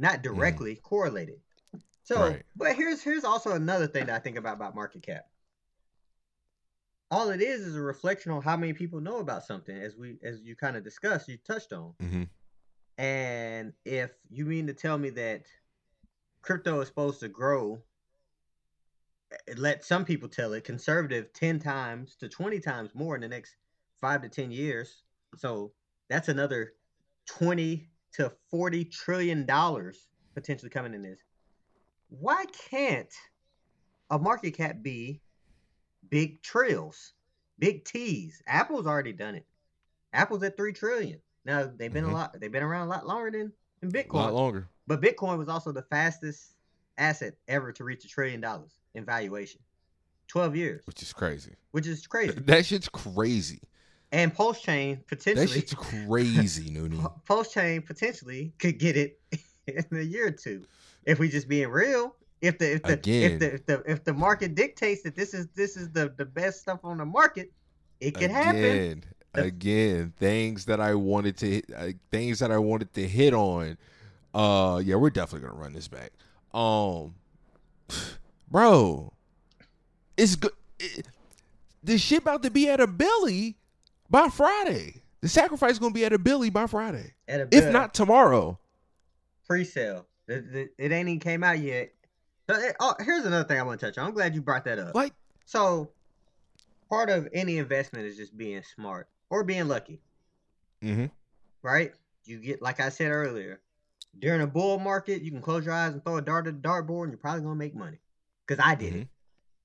[0.00, 1.40] Not directly correlated.
[2.02, 2.42] So, Right.
[2.56, 5.24] but here's here's also another thing that I think about about market cap
[7.10, 10.16] all it is is a reflection on how many people know about something as we
[10.22, 11.94] as you kind of discussed you touched on.
[12.00, 12.24] Hmm
[12.98, 15.42] and if you mean to tell me that
[16.42, 17.82] crypto is supposed to grow
[19.32, 23.28] eh, let some people tell it conservative 10 times to 20 times more in the
[23.28, 23.56] next
[24.00, 25.02] 5 to 10 years.
[25.36, 25.72] So
[26.08, 26.72] that's another
[27.26, 31.18] 20 to 40 trillion dollars potentially coming in this.
[32.08, 33.12] Why can't
[34.10, 35.20] a market cap be
[36.10, 37.12] big trills,
[37.58, 38.42] big T's.
[38.46, 39.46] Apple's already done it.
[40.12, 41.20] Apple's at three trillion.
[41.44, 42.10] Now they've been Mhm.
[42.10, 42.40] a lot.
[42.40, 44.14] They've been around a lot longer than, than Bitcoin.
[44.14, 44.68] A lot longer.
[44.86, 46.54] But Bitcoin was also the fastest
[46.98, 49.60] asset ever to reach a trillion dollars in valuation.
[50.28, 51.54] Twelve years, Which is crazy.
[51.70, 52.32] which is crazy.
[52.40, 53.60] That shit's crazy.
[54.12, 55.46] And Pulse Chain potentially.
[55.46, 57.12] That shit's crazy, Noonie.
[57.26, 59.20] Pulse Chain potentially could get it
[59.66, 60.64] in a year or two.
[61.04, 63.32] If we just being real, if the if the Again.
[63.32, 66.24] if the if the if the market dictates that this is this is the the
[66.24, 67.52] best stuff on the market,
[68.00, 68.64] it could happen.
[68.64, 73.34] Again, again, things that I wanted to, hit- uh, things that I wanted to hit
[73.34, 73.78] on.
[74.34, 76.12] Uh, yeah, we're definitely gonna run this back.
[76.52, 77.14] Um,
[78.50, 79.12] bro,
[80.16, 80.52] it's good.
[80.78, 81.06] It,
[81.82, 83.56] the shit about to be at a Billy
[84.10, 85.02] by Friday.
[85.22, 88.58] The sacrifice is gonna be at a Billy by Friday, At a if not tomorrow.
[89.46, 90.06] pre-sale.
[90.28, 91.92] It, it, it ain't even came out yet.
[92.48, 94.06] So, oh, here's another thing I want to touch on.
[94.06, 94.94] I'm glad you brought that up.
[94.94, 95.12] Like,
[95.46, 95.90] So,
[96.88, 100.00] part of any investment is just being smart or being lucky,
[100.82, 101.06] mm-hmm.
[101.62, 101.92] right?
[102.24, 103.60] You get, like I said earlier,
[104.18, 106.68] during a bull market, you can close your eyes and throw a dart at the
[106.68, 107.98] dartboard, and you're probably gonna make money.
[108.46, 109.08] Cause I did it,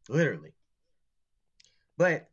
[0.10, 0.54] literally.
[1.98, 2.30] But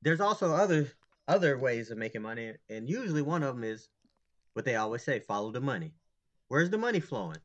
[0.00, 0.88] there's also other
[1.26, 3.88] other ways of making money, and usually one of them is
[4.52, 5.92] what they always say: follow the money.
[6.46, 7.38] Where's the money flowing?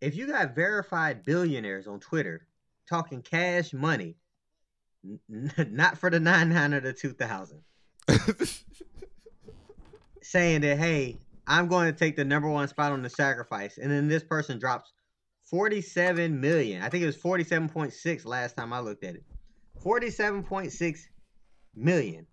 [0.00, 2.46] If you got verified billionaires on Twitter
[2.88, 4.16] talking cash money,
[5.04, 7.60] n- not for the 99 or the 2000,
[10.22, 13.78] saying that, hey, I'm going to take the number one spot on the sacrifice.
[13.78, 14.92] And then this person drops
[15.44, 16.82] 47 million.
[16.82, 19.24] I think it was 47.6 last time I looked at it.
[19.82, 20.98] 47.6
[21.74, 22.26] million.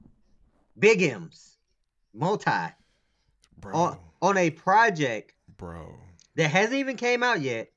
[0.78, 1.58] Big M's.
[2.14, 2.52] Multi.
[3.60, 5.94] bro, On, on a project bro.
[6.38, 7.72] That hasn't even came out yet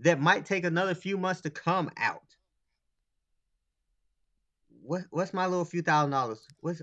[0.00, 2.36] that might take another few months to come out.
[4.82, 6.44] What what's my little few thousand dollars?
[6.60, 6.82] What's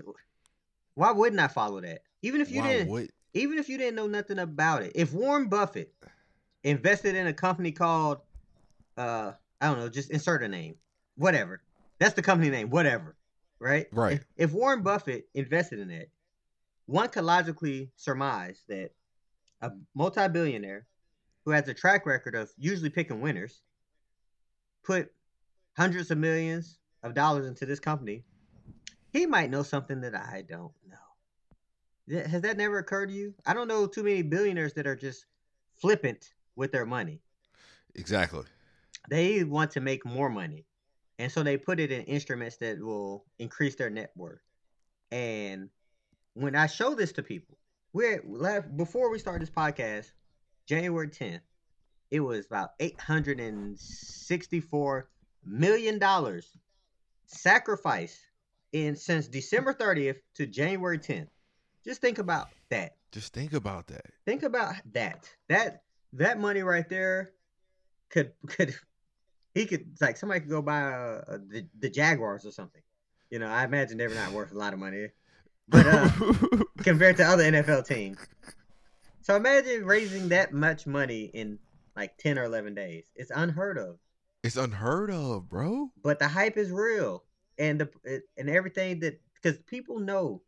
[0.94, 2.00] why wouldn't I follow that?
[2.22, 4.92] Even if you Why didn't would- even if you didn't know nothing about it.
[4.96, 5.94] If Warren Buffett
[6.64, 8.18] invested in a company called
[8.96, 10.76] uh I don't know, just insert a name.
[11.16, 11.62] Whatever.
[11.98, 13.14] That's the company name, whatever.
[13.58, 13.88] Right?
[13.92, 14.14] Right.
[14.14, 16.08] If, if Warren Buffett invested in that,
[16.86, 18.92] one could logically surmise that
[19.60, 20.86] a multi-billionaire
[21.44, 23.62] who has a track record of usually picking winners
[24.82, 25.10] put
[25.76, 28.24] hundreds of millions of dollars into this company,
[29.12, 32.22] he might know something that I don't know.
[32.26, 33.34] Has that never occurred to you?
[33.46, 35.26] I don't know too many billionaires that are just
[35.76, 37.20] flippant with their money.
[37.94, 38.44] Exactly.
[39.08, 40.66] They want to make more money.
[41.18, 44.40] And so they put it in instruments that will increase their net worth.
[45.12, 45.68] And
[46.34, 47.56] when I show this to people,
[47.92, 48.22] we're
[48.76, 50.12] before we start this podcast,
[50.70, 51.40] January 10th,
[52.12, 55.08] it was about 864
[55.44, 56.56] million dollars
[57.26, 58.20] sacrificed
[58.72, 61.26] in since December 30th to January 10th.
[61.84, 62.94] Just think about that.
[63.10, 64.06] Just think about that.
[64.24, 65.28] Think about that.
[65.48, 67.32] That that money right there
[68.08, 68.72] could could
[69.56, 72.82] he could like somebody could go buy a, a, the, the Jaguars or something.
[73.28, 75.08] You know, I imagine they're not worth a lot of money,
[75.66, 76.08] but uh,
[76.84, 78.18] compared to other NFL teams.
[79.30, 81.60] So imagine raising that much money in
[81.94, 83.04] like ten or eleven days.
[83.14, 84.00] It's unheard of.
[84.42, 85.92] it's unheard of, bro.
[86.02, 87.22] But the hype is real,
[87.56, 90.42] and the it, and everything that because people know.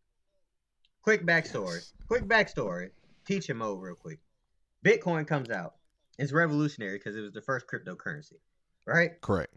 [1.03, 1.77] Quick backstory.
[1.77, 1.93] Yes.
[2.09, 2.91] Quick backstory.
[3.25, 4.19] Teach him over real quick.
[4.85, 5.75] Bitcoin comes out.
[6.19, 8.41] It's revolutionary because it was the first cryptocurrency,
[8.85, 9.13] right?
[9.21, 9.55] Correct.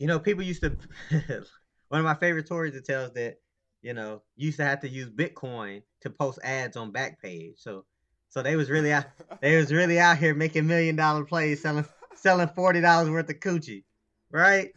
[0.00, 0.76] You know, people used to.
[1.88, 3.36] one of my favorite stories it tells that
[3.80, 7.60] you know you used to have to use Bitcoin to post ads on Backpage.
[7.62, 7.84] So,
[8.28, 9.06] so they was really out.
[9.40, 13.40] They was really out here making million dollar plays selling selling forty dollars worth of
[13.40, 13.84] coochie,
[14.32, 14.72] right?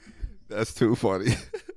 [0.49, 1.35] That's too funny.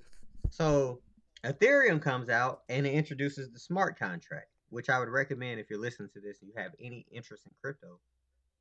[0.54, 1.00] So
[1.44, 5.80] Ethereum comes out and it introduces the smart contract, which I would recommend if you're
[5.80, 7.98] listening to this and you have any interest in crypto,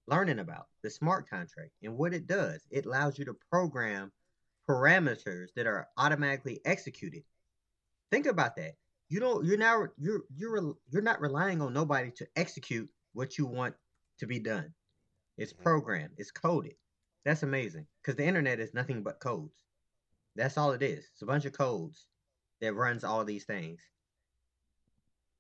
[0.08, 2.66] learning about the smart contract and what it does.
[2.72, 4.12] It allows you to program
[4.68, 7.24] parameters that are automatically executed.
[8.10, 8.74] Think about that.
[9.10, 13.46] You don't you're now you're you're you're not relying on nobody to execute what you
[13.46, 13.76] want
[14.20, 14.74] to be done.
[15.38, 16.76] It's programmed, it's coded.
[17.26, 19.56] That's amazing because the internet is nothing but codes.
[20.36, 21.06] That's all it is.
[21.14, 22.08] It's a bunch of codes
[22.62, 23.82] that runs all these things.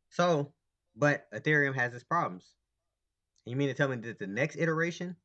[0.09, 0.53] So,
[0.95, 2.45] but Ethereum has its problems.
[3.45, 5.15] You mean to tell me that the next iteration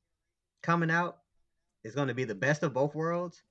[0.62, 1.18] coming out
[1.84, 3.42] is going to be the best of both worlds?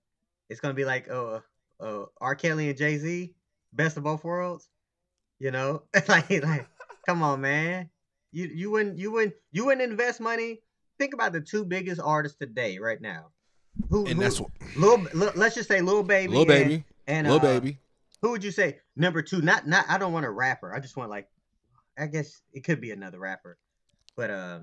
[0.49, 1.39] It's going to be like uh,
[1.79, 2.35] uh, R.
[2.35, 3.33] Kelly and Jay Z,
[3.71, 4.69] best of both worlds.
[5.39, 6.67] You know, like like,
[7.05, 7.89] come on, man.
[8.37, 10.61] You you wouldn't you wouldn't you wouldn't invest money.
[10.99, 13.31] Think about the two biggest artists today, right now.
[13.89, 16.37] Who, and who- that's what Lil- let's just say little Baby.
[16.37, 16.83] And- Baby.
[17.07, 17.79] and, Lil uh, baby.
[18.21, 19.41] Who would you say number two?
[19.41, 19.85] Not not.
[19.89, 20.71] I don't want a rapper.
[20.71, 21.27] I just want like,
[21.97, 23.57] I guess it could be another rapper,
[24.15, 24.59] but uh,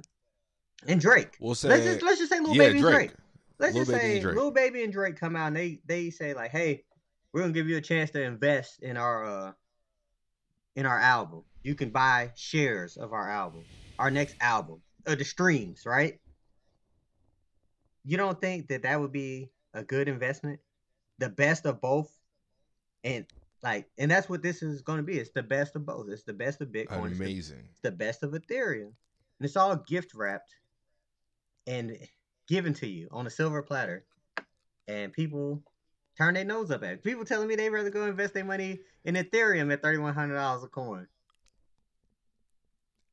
[0.87, 1.37] and Drake.
[1.41, 2.97] We'll say let's just let's just say little yeah, Baby and Drake.
[2.97, 3.11] Drake.
[3.59, 6.33] Let's Lil just Baby say little Baby and Drake come out and they they say
[6.33, 6.85] like, hey,
[7.33, 9.53] we're gonna give you a chance to invest in our uh
[10.77, 11.43] in our album.
[11.65, 13.65] You can buy shares of our album,
[13.99, 16.21] our next album, uh, the streams, right?
[18.05, 20.61] You don't think that that would be a good investment?
[21.19, 22.13] The best of both,
[23.03, 23.25] and
[23.63, 25.19] like, and that's what this is going to be.
[25.19, 26.11] It's the best of both.
[26.11, 27.17] It's the best of Bitcoin.
[27.17, 27.65] Amazing.
[27.71, 28.93] It's the best of Ethereum.
[29.39, 30.55] And it's all gift wrapped
[31.67, 31.97] and
[32.47, 34.05] given to you on a silver platter.
[34.87, 35.63] And people
[36.19, 37.03] turn their nose up at it.
[37.03, 41.07] People telling me they'd rather go invest their money in Ethereum at $3,100 a coin.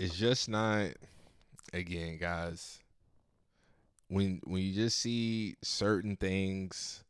[0.01, 0.87] It's just not
[1.73, 2.79] again, guys.
[4.07, 7.03] When when you just see certain things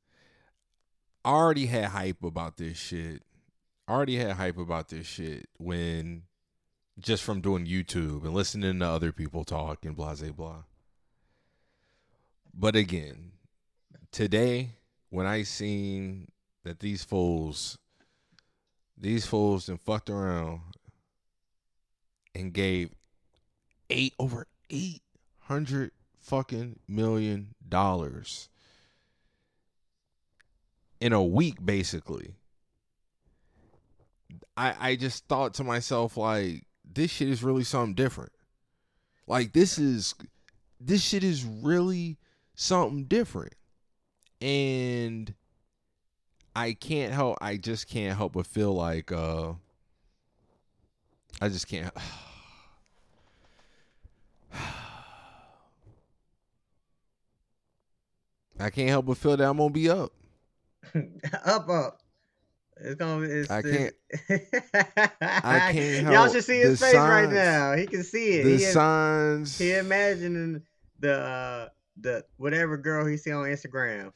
[1.24, 3.24] I already had hype about this shit.
[3.88, 6.24] I already had hype about this shit when
[7.00, 10.64] just from doing YouTube and listening to other people talk and blah blah blah.
[12.54, 13.32] But again,
[14.12, 14.72] today
[15.10, 16.28] when I seen
[16.66, 17.78] that these fools
[18.98, 20.60] these fools and fucked around
[22.34, 22.90] and gave
[23.90, 25.02] eight over eight
[25.42, 28.50] hundred fucking million dollars
[31.00, 32.36] in a week basically.
[34.56, 38.32] I i just thought to myself like this shit is really something different.
[39.28, 40.16] Like this is
[40.80, 42.18] this shit is really
[42.56, 43.56] something different.
[44.42, 45.34] And
[46.56, 49.54] i can't help i just can't help but feel like uh
[51.42, 51.92] i just can't
[58.60, 60.12] I can't help but feel that I'm gonna be up.
[61.46, 61.98] up, up.
[62.80, 63.32] It's gonna be.
[63.34, 63.94] It's, I can't-
[65.22, 67.74] I can't Y'all should see his face right now.
[67.76, 68.44] He can see it.
[68.44, 70.62] The he, signs, he imagining
[71.00, 71.70] the uh,
[72.00, 74.12] the whatever girl he see on Instagram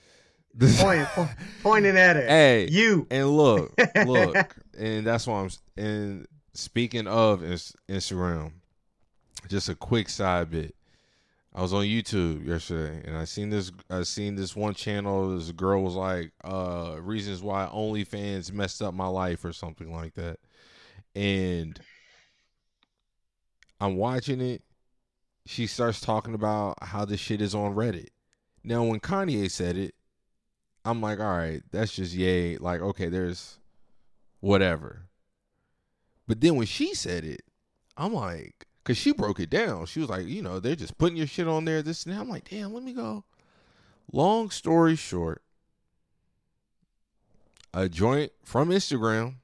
[0.56, 1.30] the pointing po-
[1.64, 2.26] pointing at her.
[2.26, 3.08] Hey, You.
[3.12, 3.74] and look,
[4.06, 5.50] look, and that's why I'm.
[5.78, 8.54] And speaking of Instagram,
[9.48, 10.76] just a quick side bit.
[11.54, 15.52] I was on YouTube yesterday and I seen this I seen this one channel this
[15.52, 20.40] girl was like uh reasons why OnlyFans messed up my life or something like that.
[21.16, 21.80] And
[23.80, 24.64] I'm watching it.
[25.46, 28.10] She starts talking about how this shit is on Reddit.
[28.64, 29.96] Now when Kanye said it,
[30.84, 32.58] I'm like, all right, that's just yay.
[32.58, 33.60] Like, okay, there's
[34.42, 35.08] whatever.
[36.28, 37.42] But then when she said it,
[37.98, 39.86] I'm like, because she broke it down.
[39.88, 42.22] She was like, you know, they're just putting your shit on there, this and that.
[42.22, 43.24] I'm like, damn, let me go.
[44.12, 45.42] Long story short,
[47.74, 49.36] a joint from Instagram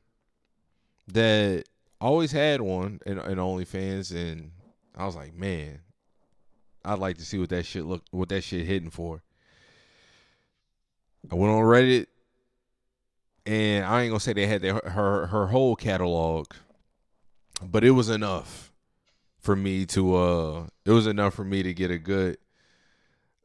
[1.07, 1.65] that
[1.99, 4.51] always had one in, in OnlyFans, and
[4.95, 5.79] I was like, man,
[6.85, 9.23] I'd like to see what that shit look, what that shit hitting for.
[11.31, 12.07] I went on Reddit,
[13.45, 16.47] and I ain't gonna say they had their, her her whole catalog,
[17.63, 18.71] but it was enough
[19.39, 22.37] for me to uh, it was enough for me to get a good,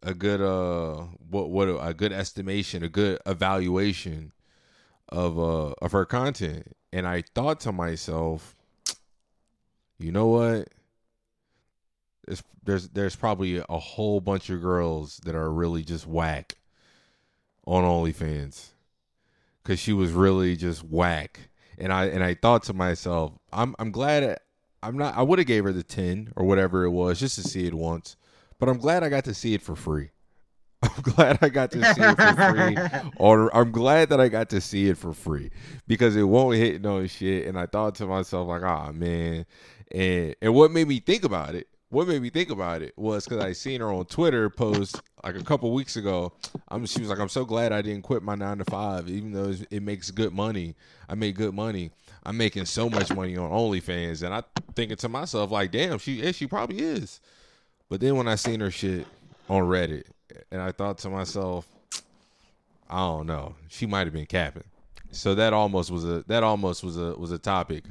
[0.02, 4.32] a good uh, what what a good estimation, a good evaluation
[5.08, 8.54] of uh of her content, and I thought to myself,
[9.98, 10.68] you know what?
[12.26, 16.56] There's there's there's probably a whole bunch of girls that are really just whack
[17.66, 18.68] on OnlyFans
[19.62, 21.48] because she was really just whack.
[21.78, 24.38] And I and I thought to myself, I'm I'm glad
[24.82, 25.16] I'm not.
[25.16, 27.74] I would have gave her the ten or whatever it was just to see it
[27.74, 28.16] once,
[28.58, 30.10] but I'm glad I got to see it for free.
[30.82, 32.76] I'm glad I got to see it for free,
[33.16, 35.50] or I'm glad that I got to see it for free
[35.86, 37.46] because it won't hit no shit.
[37.46, 39.46] And I thought to myself like, ah man,
[39.92, 43.24] and and what made me think about it what made me think about it was
[43.24, 46.32] because I seen her on Twitter post like a couple weeks ago.
[46.68, 49.32] I'm she was like, I'm so glad I didn't quit my nine to five, even
[49.32, 50.74] though it makes good money.
[51.08, 51.90] I make good money.
[52.24, 54.42] I'm making so much money on OnlyFans, and I
[54.74, 57.20] thinking to myself like, damn, she yeah, she probably is.
[57.88, 59.06] But then when I seen her shit
[59.48, 60.04] on Reddit,
[60.50, 61.68] and I thought to myself,
[62.90, 64.64] I don't know, she might have been capping.
[65.12, 67.84] So that almost was a that almost was a was a topic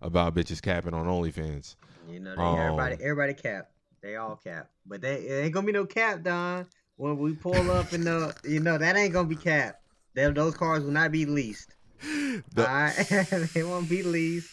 [0.00, 1.74] about bitches capping on OnlyFans.
[2.08, 3.70] You know, they, everybody Um, everybody cap.
[4.02, 4.70] They all cap.
[4.86, 6.66] But they it ain't gonna be no cap, Don.
[6.96, 9.80] When we pull up in the you know, that ain't gonna be cap.
[10.14, 11.74] Them those cars will not be leased.
[12.02, 13.48] The- all right?
[13.54, 14.50] they won't be leased.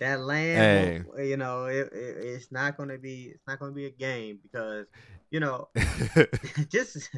[0.00, 3.86] That land, won't- you know, it, it, it's not gonna be it's not gonna be
[3.86, 4.86] a game because
[5.30, 5.68] you know
[6.70, 7.08] just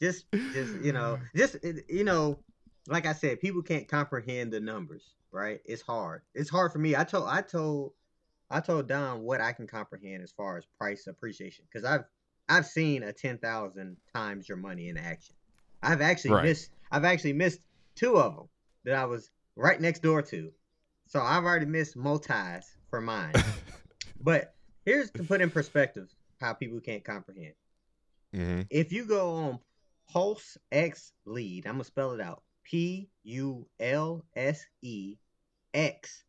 [0.00, 1.56] just just you know just
[1.88, 2.38] you know
[2.88, 5.02] like i said people can't comprehend the numbers
[5.32, 7.92] right it's hard it's hard for me i told i told
[8.52, 12.04] i told don what i can comprehend as far as price appreciation because i've
[12.48, 15.34] i've seen a 10000 times your money in action
[15.82, 16.44] i've actually Right.
[16.44, 17.60] missed i've actually missed
[17.96, 18.48] two of them
[18.84, 20.50] that i was right next door to
[21.06, 23.32] so i've already missed multis for mine
[24.20, 26.08] but here's to put in perspective
[26.40, 27.54] how people can't comprehend
[28.34, 28.62] Mm-hmm.
[28.70, 29.58] if you go on
[30.10, 32.42] Pulse X Lead, I'm gonna spell it out.
[32.64, 35.16] P U L S E
[35.74, 36.24] X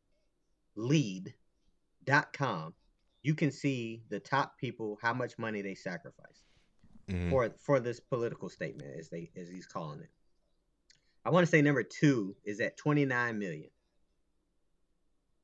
[2.06, 2.74] lead.com.
[3.22, 6.44] You can see the top people how much money they sacrifice
[7.08, 7.30] Mhm.
[7.30, 10.10] for for this political statement as they as he's calling it.
[11.26, 13.70] I want to say number 2 is at 29 million.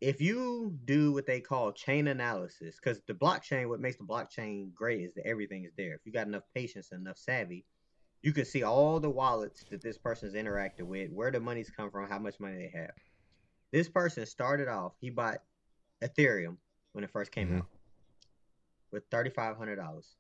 [0.02, 4.74] If you do what they call chain analysis, because the blockchain, what makes the blockchain
[4.74, 5.94] great is that everything is there.
[5.94, 7.66] If you got enough patience and enough savvy,
[8.22, 11.92] you can see all the wallets that this person's interacted with, where the money's come
[11.92, 12.94] from, how much money they have.
[13.72, 15.44] This person started off, he bought
[16.02, 16.58] Ethereum
[16.94, 17.60] when it first came Mhm.
[17.60, 17.70] out
[18.92, 20.18] with $3,500.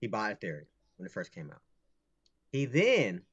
[0.00, 1.62] He bought Ethereum when it first came out.
[2.50, 3.26] He then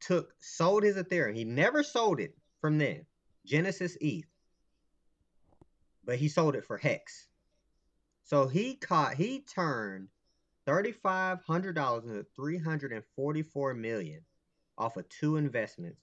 [0.00, 1.34] took, sold his Ethereum.
[1.34, 3.06] He never sold it from then.
[3.44, 4.26] Genesis ETH.
[6.04, 7.28] But he sold it for Hex.
[8.24, 10.08] So he caught, he turned
[10.66, 14.24] $3,500 into 344 million
[14.78, 16.00] off of two investments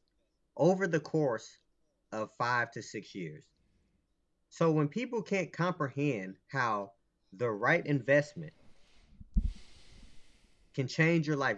[0.56, 1.60] over the course
[2.12, 3.46] of five to six years.
[4.50, 6.92] So when people can't comprehend how
[7.34, 8.54] the right investment
[10.74, 11.58] can change your life,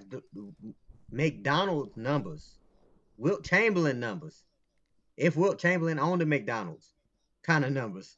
[1.12, 2.56] McDonald's numbers,
[3.18, 4.44] Wilt Chamberlain numbers,
[5.18, 6.94] if Wilt Chamberlain owned a McDonald's
[7.44, 8.18] kind of numbers,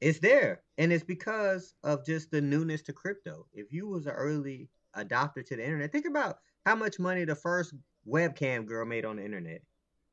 [0.00, 3.46] it's there, and it's because of just the newness to crypto.
[3.52, 7.34] If you was an early adopter to the internet, think about how much money the
[7.34, 7.74] first
[8.08, 9.62] webcam girl made on the internet.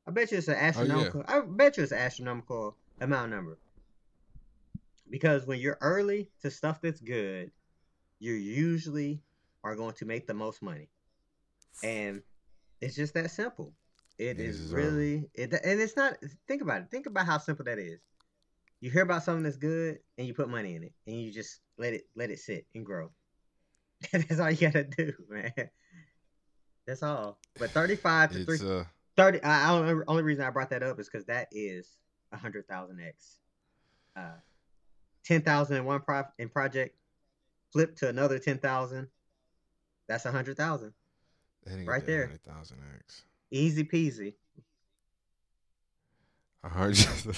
[0.06, 1.24] I bet you it's an oh, astronomical.
[1.26, 3.58] I bet you it's an astronomical amount number.
[5.08, 7.50] Because when you're early to stuff that's good,
[8.18, 9.22] you usually
[9.64, 10.88] are going to make the most money,
[11.82, 12.22] and
[12.80, 13.74] it's just that simple.
[14.18, 16.16] It Yes, is really it, and it's not.
[16.48, 16.90] Think about it.
[16.90, 18.00] Think about how simple that is.
[18.80, 21.60] you hear about something that's good and you put money in it and you just
[21.78, 23.10] let it let it sit and grow.
[24.12, 25.52] that's all you gotta do, man.
[26.86, 27.38] That's all.
[27.58, 28.58] But thirty-five to three.
[28.68, 28.84] Uh,
[29.16, 31.96] 30 I, I only reason i brought that up is because that is
[32.36, 33.38] a hundred thousand x
[34.16, 34.36] uh
[35.24, 36.94] 10000 in one pro- in project
[37.72, 39.08] flip to another 10000
[40.06, 40.92] that's a hundred thousand
[41.84, 42.26] Right there.
[42.26, 43.22] 100,000 X.
[43.50, 44.34] easy peasy
[46.62, 47.06] A hundred.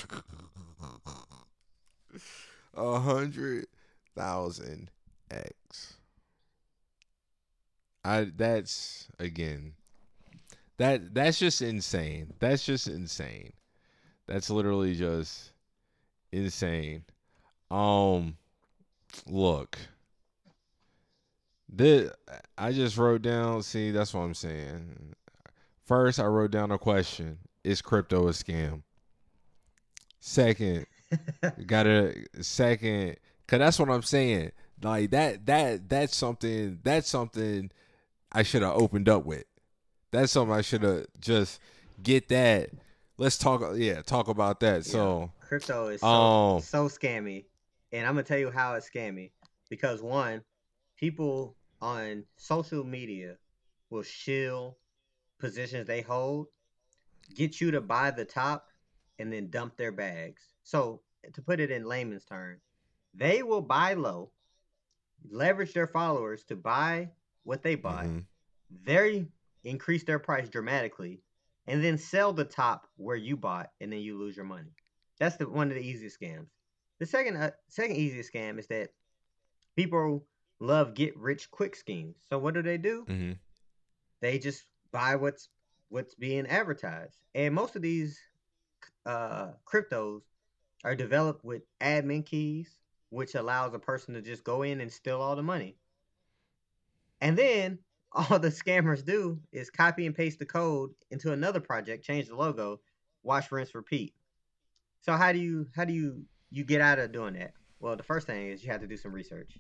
[2.74, 3.66] A hundred
[4.16, 4.90] thousand
[5.30, 5.94] X.
[8.04, 9.74] I that's again.
[10.78, 12.32] That that's just insane.
[12.38, 13.52] That's just insane.
[14.28, 15.52] That's literally just
[16.30, 17.04] insane.
[17.70, 18.36] Um
[19.26, 19.78] look.
[21.68, 22.10] This
[22.56, 25.14] I just wrote down, see, that's what I'm saying.
[25.86, 27.38] First, I wrote down a question.
[27.64, 28.82] Is crypto a scam?
[30.20, 30.86] Second,
[31.66, 34.52] got a second cuz that's what I'm saying.
[34.82, 37.70] Like that that that's something that's something
[38.30, 39.44] I should have opened up with.
[40.10, 41.60] That's something I should have just
[42.02, 42.70] get that.
[43.18, 44.86] Let's talk yeah, talk about that.
[44.86, 47.44] So, crypto is so, Um, so scammy.
[47.90, 49.30] And i'm gonna tell you how it's scammy.
[49.68, 50.42] Because one
[50.96, 53.36] people on social media
[53.90, 54.78] will shill
[55.38, 56.46] positions they hold
[57.34, 58.68] get you to buy the top
[59.18, 60.42] and then dump their bags.
[60.62, 62.62] So to put it in layman's terms
[63.14, 64.30] they will buy low
[65.30, 67.10] leverage their followers to buy
[67.42, 68.24] what they buy mhm.
[68.84, 69.26] they
[69.64, 71.20] increase their price dramatically
[71.68, 74.72] and then sell the top where you bought and then you lose your money.
[75.20, 76.48] That's the one of the easiest scams.
[76.98, 78.90] The second uh, second easiest scam is that
[79.76, 80.26] people
[80.58, 82.16] love get rich quick schemes.
[82.28, 83.04] So what do they do?
[83.08, 83.32] Mm-hmm.
[84.20, 85.48] they just buy what's
[85.90, 87.16] what's being advertised.
[87.34, 88.18] And most of these
[89.06, 90.22] uh cryptos
[90.84, 92.78] are developed with admin keys
[93.10, 95.76] which allows a person to just go in and steal all the money.
[97.20, 97.78] And then
[98.12, 102.34] all the scammers do is copy and paste the code into another project change the
[102.34, 102.80] logo
[103.22, 104.14] watch rinse repeat
[105.00, 108.02] so how do you how do you you get out of doing that well the
[108.02, 109.58] first thing is you have to do some research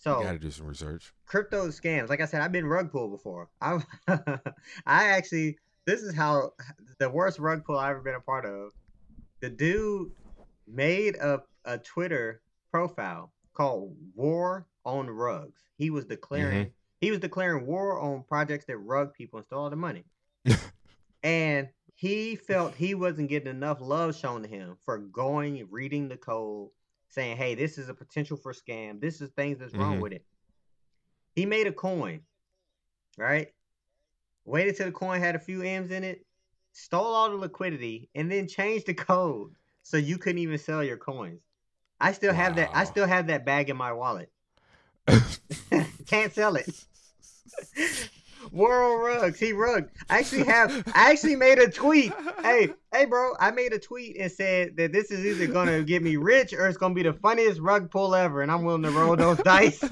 [0.00, 1.12] so You got to do some research.
[1.26, 2.08] crypto scams.
[2.08, 3.50] Like I said, I've been rug pulled before.
[3.60, 6.52] I I actually this is how
[6.98, 8.72] the worst rug pull I've ever been a part of.
[9.40, 10.12] The dude
[10.66, 12.40] made a, a Twitter
[12.70, 15.60] profile called War on Rugs.
[15.76, 16.70] He was declaring mm-hmm.
[17.00, 20.04] He was declaring war on projects that rug people and stole all the money.
[21.22, 26.16] and he felt he wasn't getting enough love shown to him for going reading the
[26.16, 26.68] code
[27.08, 29.00] saying, "Hey, this is a potential for scam.
[29.00, 30.02] This is things that's wrong Mhm.
[30.02, 30.24] with it."
[31.34, 32.22] He made a coin,
[33.16, 33.52] right?
[34.44, 36.26] Waited till the coin had a few M's in it,
[36.72, 40.96] stole all the liquidity, and then changed the code so you couldn't even sell your
[40.96, 41.42] coins.
[42.00, 42.70] I still have that.
[42.74, 44.32] I still have that bag in my wallet.
[46.06, 46.68] Can't sell it.
[48.52, 49.38] World rugs.
[49.38, 49.90] He rugged.
[50.08, 50.82] I actually have.
[50.94, 52.12] I actually made a tweet.
[52.42, 53.34] Hey, hey, bro.
[53.38, 56.66] I made a tweet and said that this is either gonna get me rich or
[56.66, 59.78] it's gonna be the funniest rug pull ever, and I'm willing to roll those dice.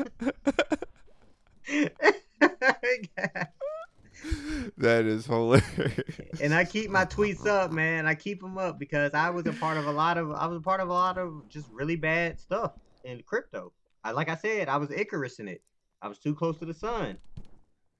[4.78, 6.20] that is hilarious.
[6.40, 8.06] and I keep my tweets up, man.
[8.06, 10.30] I keep them up because I was a part of a lot of.
[10.32, 12.72] I was a part of a lot of just really bad stuff
[13.04, 13.72] in crypto.
[14.04, 15.62] I, like I said, I was Icarus in it.
[16.00, 17.18] I was too close to the sun.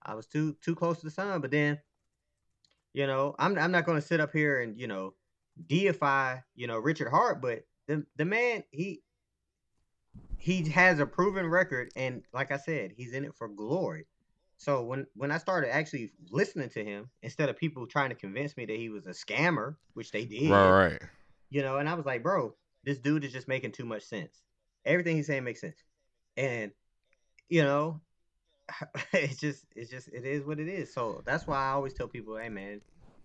[0.03, 1.41] I was too too close to the sun.
[1.41, 1.79] But then,
[2.93, 5.15] you know, I'm I'm not going to sit up here and you know
[5.67, 9.03] deify you know Richard Heart, but the the man he
[10.39, 14.07] he has a proven record, and like I said, he's in it for glory.
[14.57, 18.57] So when when I started actually listening to him, instead of people trying to convince
[18.57, 21.03] me that he was a scammer, which they did, right, right.
[21.51, 22.55] you know, and I was like, bro,
[22.85, 24.43] this dude is just making too much sense.
[24.85, 25.83] Everything he's saying makes sense,
[26.37, 26.73] and
[27.49, 28.01] you know,
[29.13, 30.93] it's just it's just it is what it is.
[30.93, 32.81] So that's why I always tell people, hey man,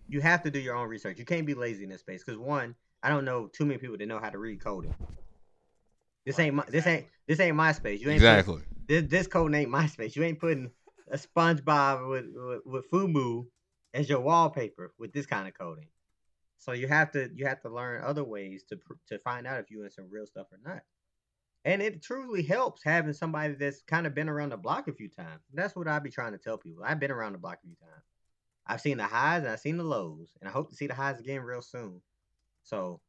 [0.08, 1.18] you have to do your own research.
[1.18, 3.96] You can't be lazy in this space because one, I don't know too many people
[3.98, 4.94] that know how to read coding.
[6.26, 8.00] This ain't my, this ain't this ain't my space.
[8.00, 8.62] You ain't put- Exactly.
[8.88, 10.16] this this code ain't my space.
[10.16, 10.70] You ain't putting
[11.10, 13.46] a SpongeBob with, with with Fumu
[13.92, 15.88] as your wallpaper with this kind of coding.
[16.58, 19.70] So you have to you have to learn other ways to to find out if
[19.70, 20.82] you in some real stuff or not.
[21.64, 25.08] And it truly helps having somebody that's kind of been around the block a few
[25.08, 25.40] times.
[25.54, 26.84] That's what I be trying to tell people.
[26.84, 28.04] I've been around the block a few times.
[28.66, 30.94] I've seen the highs and I've seen the lows, and I hope to see the
[30.94, 32.00] highs again real soon.
[32.62, 33.00] So,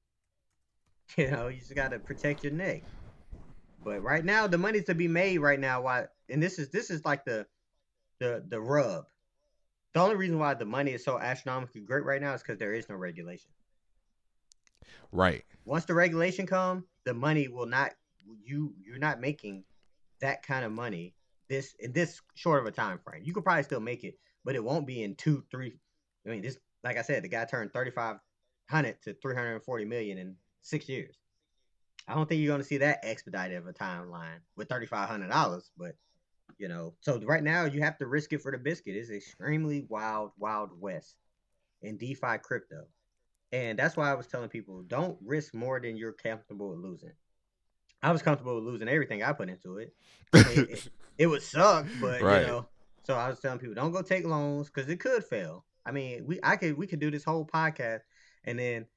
[1.18, 2.84] you know, you just got to protect your neck.
[3.84, 5.82] But right now, the money's to be made right now.
[5.82, 6.06] Why?
[6.30, 7.46] And this is this is like the
[8.20, 9.06] the the rub.
[9.94, 12.74] The only reason why the money is so astronomically great right now is because there
[12.74, 13.52] is no regulation.
[15.12, 15.46] Right.
[15.64, 17.94] Once the regulation come, the money will not
[18.44, 19.64] you you're not making
[20.22, 21.14] that kind of money
[21.50, 23.24] this in this short of a time frame.
[23.24, 25.80] You could probably still make it, but it won't be in two, three.
[26.26, 28.18] I mean, this like I said, the guy turned thirty five
[28.70, 31.18] hundred to three hundred and forty million in six years.
[32.08, 35.10] I don't think you're going to see that expedited of a timeline with thirty five
[35.10, 35.94] hundred dollars, but
[36.58, 38.96] you know, so right now you have to risk it for the biscuit.
[38.96, 41.16] It's extremely wild, wild west
[41.82, 42.86] in DeFi crypto,
[43.52, 47.14] and that's why I was telling people don't risk more than you're comfortable with losing.
[48.04, 49.94] I was comfortable with losing everything I put into it.
[50.34, 52.42] It, it, it would suck, but Right.
[52.42, 52.66] you know.
[53.04, 55.64] So I was telling people don't go take loans because it could fail.
[55.86, 58.02] I mean, we I could we could do this whole podcast
[58.44, 58.88] and then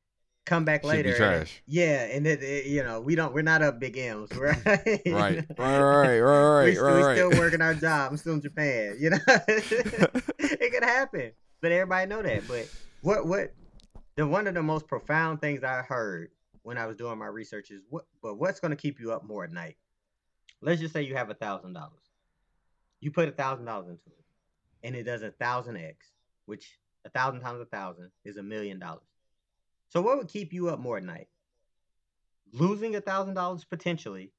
[0.47, 1.23] come back be later.
[1.23, 4.57] and- yeah, and then it, you know we don't we're not up big M's, right?
[4.67, 5.05] Right.
[5.07, 5.45] Right.
[5.59, 5.79] Right.
[5.79, 6.21] Right.
[6.21, 6.65] Right.
[6.65, 7.17] we, right, right.
[7.17, 8.11] still working our job.
[8.13, 8.97] I'm still in Japan.
[8.99, 12.49] You know, it could happen, but everybody know that.
[12.49, 12.69] But
[13.03, 13.55] what what
[14.17, 16.31] the one of the most profound things I heard
[16.69, 18.05] when I was doing my research is what.
[18.23, 19.77] But what's going to keep you up more at night?
[20.61, 22.05] Let's just say you have a thousand dollars.
[23.01, 24.25] You put a thousand dollars into it,
[24.85, 26.07] and it does a thousand x,
[26.45, 29.09] which a thousand times a thousand is a million dollars.
[29.89, 31.29] So what would keep you up more at night?
[32.53, 34.31] Losing a thousand dollars potentially,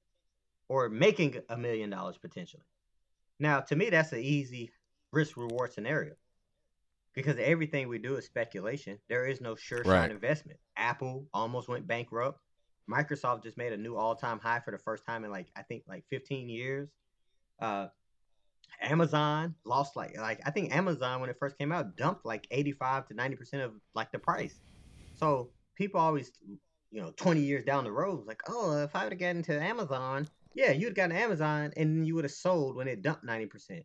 [0.67, 2.63] or making a million dollars potentially.
[3.39, 4.69] Now, to me, that's an easy
[5.11, 6.13] risk reward scenario
[7.23, 8.97] because everything we do is speculation.
[9.09, 10.11] There is no sure shot Right.
[10.11, 10.59] investment.
[10.77, 12.39] Apple almost went bankrupt.
[12.89, 15.61] Microsoft just made a new all time high for the first time in like I
[15.63, 16.89] think like 15 years.
[17.59, 17.87] Uh,
[18.81, 23.07] Amazon lost like like I think Amazon when it first came out dumped like 85
[23.07, 24.55] to 90 percent of like the price.
[25.15, 26.31] So people always,
[26.91, 29.37] you know, 20 years down the road was like, oh, if I would have gotten
[29.37, 33.45] into Amazon, yeah, you'd gotten Amazon and you would have sold when it dumped 90
[33.47, 33.83] percent.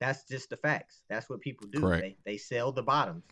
[0.00, 1.02] That's just the facts.
[1.08, 1.80] That's what people do.
[1.80, 2.02] Correct.
[2.02, 3.24] They they sell the bottoms.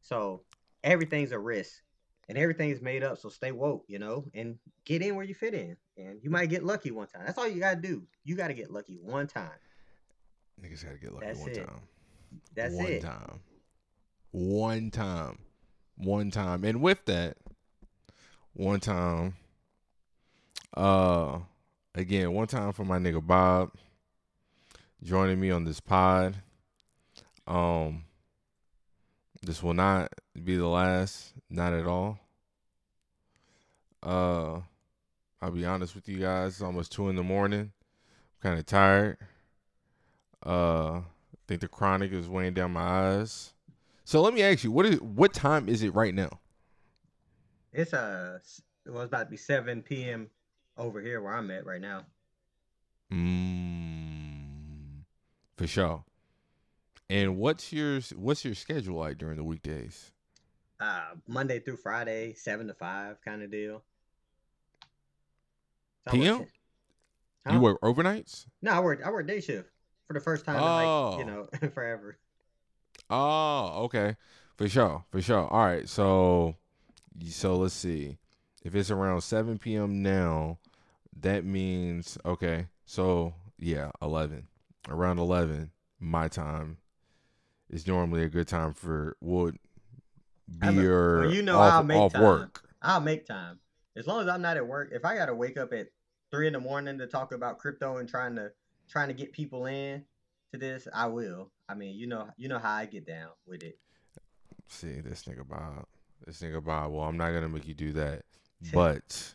[0.00, 0.42] So
[0.82, 1.82] everything's a risk.
[2.28, 3.18] And everything's made up.
[3.18, 5.76] So stay woke, you know, and get in where you fit in.
[5.96, 7.22] And you might get lucky one time.
[7.24, 8.02] That's all you gotta do.
[8.24, 9.50] You gotta get lucky one time.
[10.60, 11.66] Niggas gotta get lucky That's one it.
[11.66, 11.80] time.
[12.54, 12.78] That's it.
[12.78, 13.02] one it.
[13.02, 13.40] time.
[14.32, 15.38] One time.
[15.96, 16.64] One time.
[16.64, 17.36] And with that,
[18.54, 19.36] one time,
[20.76, 21.38] uh
[21.94, 23.70] again, one time for my nigga Bob
[25.02, 26.36] joining me on this pod.
[27.46, 28.04] Um
[29.42, 30.12] this will not
[30.42, 32.18] be the last, not at all.
[34.02, 34.60] Uh
[35.40, 37.72] I'll be honest with you guys, it's almost two in the morning.
[38.42, 39.18] I'm kinda tired.
[40.44, 43.52] Uh I think the chronic is weighing down my eyes.
[44.04, 46.40] So let me ask you, what is what time is it right now?
[47.72, 48.38] It's uh
[48.84, 50.30] it was about to be seven PM
[50.76, 52.04] over here where I'm at right now.
[53.12, 53.75] Mm,
[55.56, 56.04] for sure.
[57.08, 60.12] And what's your what's your schedule like during the weekdays?
[60.80, 63.82] Uh Monday through Friday, seven to five kind of deal.
[66.04, 66.38] So PM?
[66.40, 66.48] work-
[67.48, 67.60] You Huh?
[67.60, 68.46] work overnights?
[68.62, 69.70] No, I work I work day shift
[70.06, 71.48] for the first time in like, you Oh.
[71.62, 72.18] know, forever.
[73.08, 74.16] Oh, okay.
[74.56, 75.04] For sure.
[75.10, 75.46] For sure.
[75.46, 75.88] All right.
[75.88, 76.56] So
[77.28, 78.18] so let's see.
[78.64, 80.02] If it's around 7 p.m.
[80.02, 80.58] now,
[81.20, 82.66] that means okay.
[82.84, 84.48] So, yeah, 11.
[84.88, 86.78] Around 11 my time
[87.70, 89.58] is normally a good time for would
[90.60, 92.22] be your well, you know off, I'll make off time.
[92.22, 92.68] work.
[92.82, 93.58] I'll make time.
[93.96, 94.90] As long as I'm not at work.
[94.92, 95.88] If I gotta wake up at
[96.30, 98.52] three in the morning to talk about crypto and trying to
[98.88, 100.04] trying to get people in
[100.52, 101.50] to this, I will.
[101.68, 103.78] I mean, you know you know how I get down with it.
[104.68, 105.86] See, this nigga Bob.
[106.24, 106.92] This nigga Bob.
[106.92, 108.22] Well, I'm not gonna make you do that.
[108.72, 109.34] But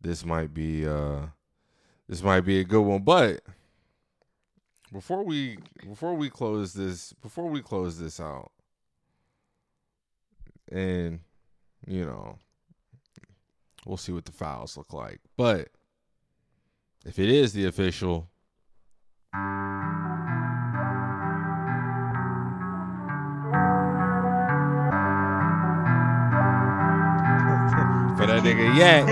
[0.00, 1.26] this might be uh
[2.08, 3.02] this might be a good one.
[3.02, 3.40] But
[4.92, 5.56] before we
[5.88, 8.52] before we close this before we close this out,
[10.70, 11.20] and
[11.86, 12.36] you know,
[13.86, 15.20] we'll see what the files look like.
[15.36, 15.68] But
[17.06, 18.28] if it is the official
[28.16, 29.06] for that nigga Yak,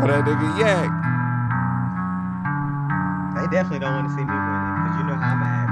[0.00, 1.11] for that nigga Yak.
[3.52, 5.66] They definitely don't want to see me winning because you know how I'm at.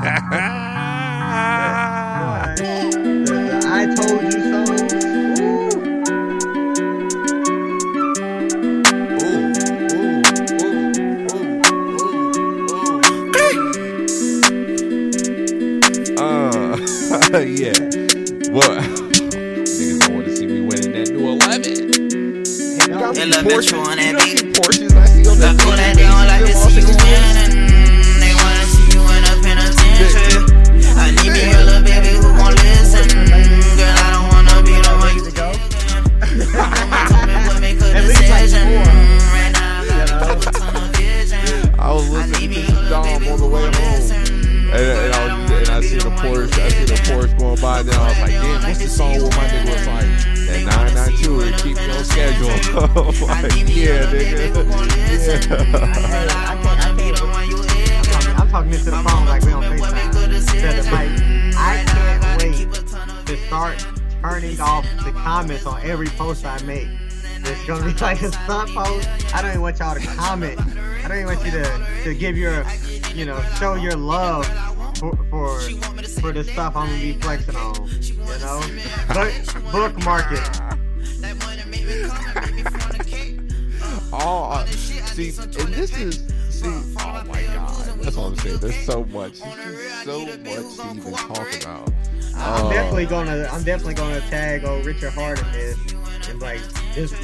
[0.00, 0.24] The-
[3.20, 4.40] the I told you
[16.16, 16.78] Uh,
[17.44, 17.76] yeah.
[18.50, 18.80] What?
[19.60, 22.44] Niggas don't want to see me winning that new 11.
[22.46, 22.62] so.
[22.64, 23.98] You know, They love that you on
[25.40, 25.58] that
[26.30, 26.86] like see you.
[28.22, 30.46] They wanna see you in a penitentiary.
[30.94, 33.08] I need me a little baby who gon' listen.
[33.74, 35.26] Girl, I don't wanna be the one you
[37.60, 38.78] make a decision.
[39.34, 39.82] Right now,
[41.78, 45.13] I a was listening to Dom on the way home
[45.92, 46.58] live Porsche.
[46.58, 47.82] I see the Porsche going by.
[47.82, 50.08] Then I was like, damn, what's the song where my nigga was like,
[50.46, 52.50] that 992 and keep me on schedule.
[52.50, 54.64] I'm like, yeah, nigga.
[55.04, 57.20] Hey, I can't, I can't,
[58.40, 60.12] I'm talking, I'm into the phone like we on FaceTime.
[60.12, 61.54] To the mic.
[61.56, 63.86] I can't wait to start
[64.22, 66.88] turning off the comments on every post I make.
[67.46, 69.08] It's gonna be like a stunt post.
[69.34, 70.58] I don't even want y'all to comment.
[70.58, 72.64] I don't even want you to, to give your,
[73.14, 74.46] you know, show your love
[75.10, 75.60] for for,
[76.20, 77.74] for the stuff I'm gonna be flexing on.
[78.00, 78.60] You know,
[79.08, 80.50] book bookmark it.
[84.12, 86.66] Oh, see, and this is see.
[86.66, 88.58] Oh my God, that's what I'm saying.
[88.58, 89.40] There's so much.
[89.40, 91.92] There's so much to even talk about.
[92.36, 95.78] I'm Uh, definitely gonna I'm definitely gonna tag old Richard Heart in this
[96.28, 96.60] and like
[96.94, 97.14] just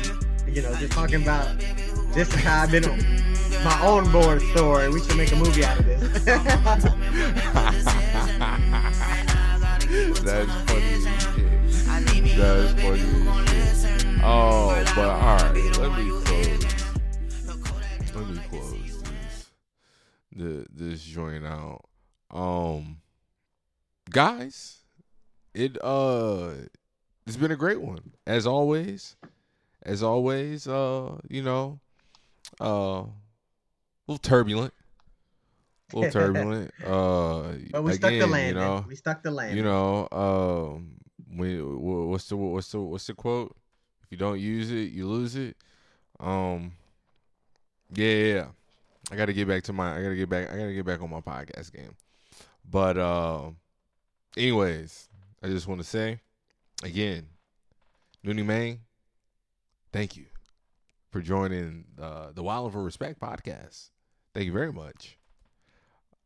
[0.47, 1.49] you know just talking about
[2.13, 2.99] this is how I've been on
[3.65, 4.89] my own board story.
[4.89, 6.25] We should make a movie out of this.
[10.23, 11.05] That's funny.
[12.37, 13.03] That's funny.
[14.23, 15.79] Oh, but all right.
[15.79, 16.65] Let me close.
[18.15, 19.51] Let me close this
[20.33, 21.85] the this joint out.
[22.31, 22.99] Um,
[24.11, 24.79] guys,
[25.55, 26.51] it uh,
[27.27, 29.17] it's been a great one as always.
[29.83, 31.81] As always, uh, you know,
[32.61, 33.07] uh, a
[34.07, 34.75] little turbulent.
[35.93, 36.73] A little turbulent.
[36.85, 38.63] Uh, but we stuck the again, landing.
[38.63, 39.57] You know, we stuck the landing.
[39.59, 40.97] you know, um,
[41.37, 43.57] we, what's the what's the what's the quote?
[44.03, 45.57] If you don't use it, you lose it.
[46.19, 46.73] Um,
[47.95, 48.47] yeah, yeah.
[49.11, 49.97] I got to get back to my.
[49.97, 50.51] I got to get back.
[50.51, 51.97] I got to get back on my podcast game.
[52.69, 53.51] But uh,
[54.37, 55.09] anyways,
[55.43, 56.21] I just want to say
[56.83, 57.27] again,
[58.25, 58.81] Noonie Mang,
[59.93, 60.30] thank you
[61.11, 63.91] for joining uh, the Wild for Respect podcast.
[64.35, 65.19] Thank you very much.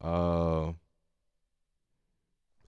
[0.01, 0.73] Uh,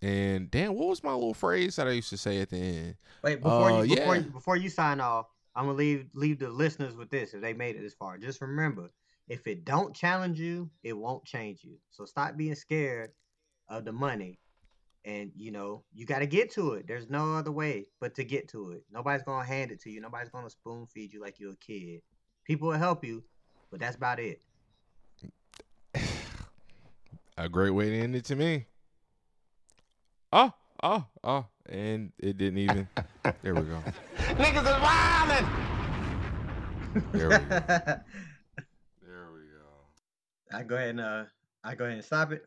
[0.02, 2.97] and damn, what was my little phrase that I used to say at the end?
[3.22, 4.22] Wait, before Uh, you before, yeah.
[4.22, 7.76] before you sign off, I'm gonna leave leave the listeners with this if they made
[7.76, 8.18] it this far.
[8.18, 8.90] Just remember,
[9.28, 11.76] if it don't challenge you, it won't change you.
[11.90, 13.10] So stop being scared
[13.68, 14.38] of the money.
[15.07, 16.89] And you know, you gotta get to it.
[16.89, 18.83] There's no other way but to get to it.
[18.93, 20.01] Nobody's gonna hand it to you.
[20.01, 22.03] Nobody's gonna spoon feed you like you're a kid.
[22.45, 23.23] People will help you,
[23.70, 24.43] but that's about it.
[27.39, 28.66] A great way to end it to me.
[30.33, 30.53] Oh,
[30.83, 32.89] oh, oh, and it didn't even.
[33.43, 33.81] there we go.
[34.16, 35.47] Niggas is wildin'.
[37.12, 38.01] There we go.
[39.07, 40.57] There we go.
[40.57, 41.24] I go ahead and uh
[41.62, 42.45] I go ahead and stop it.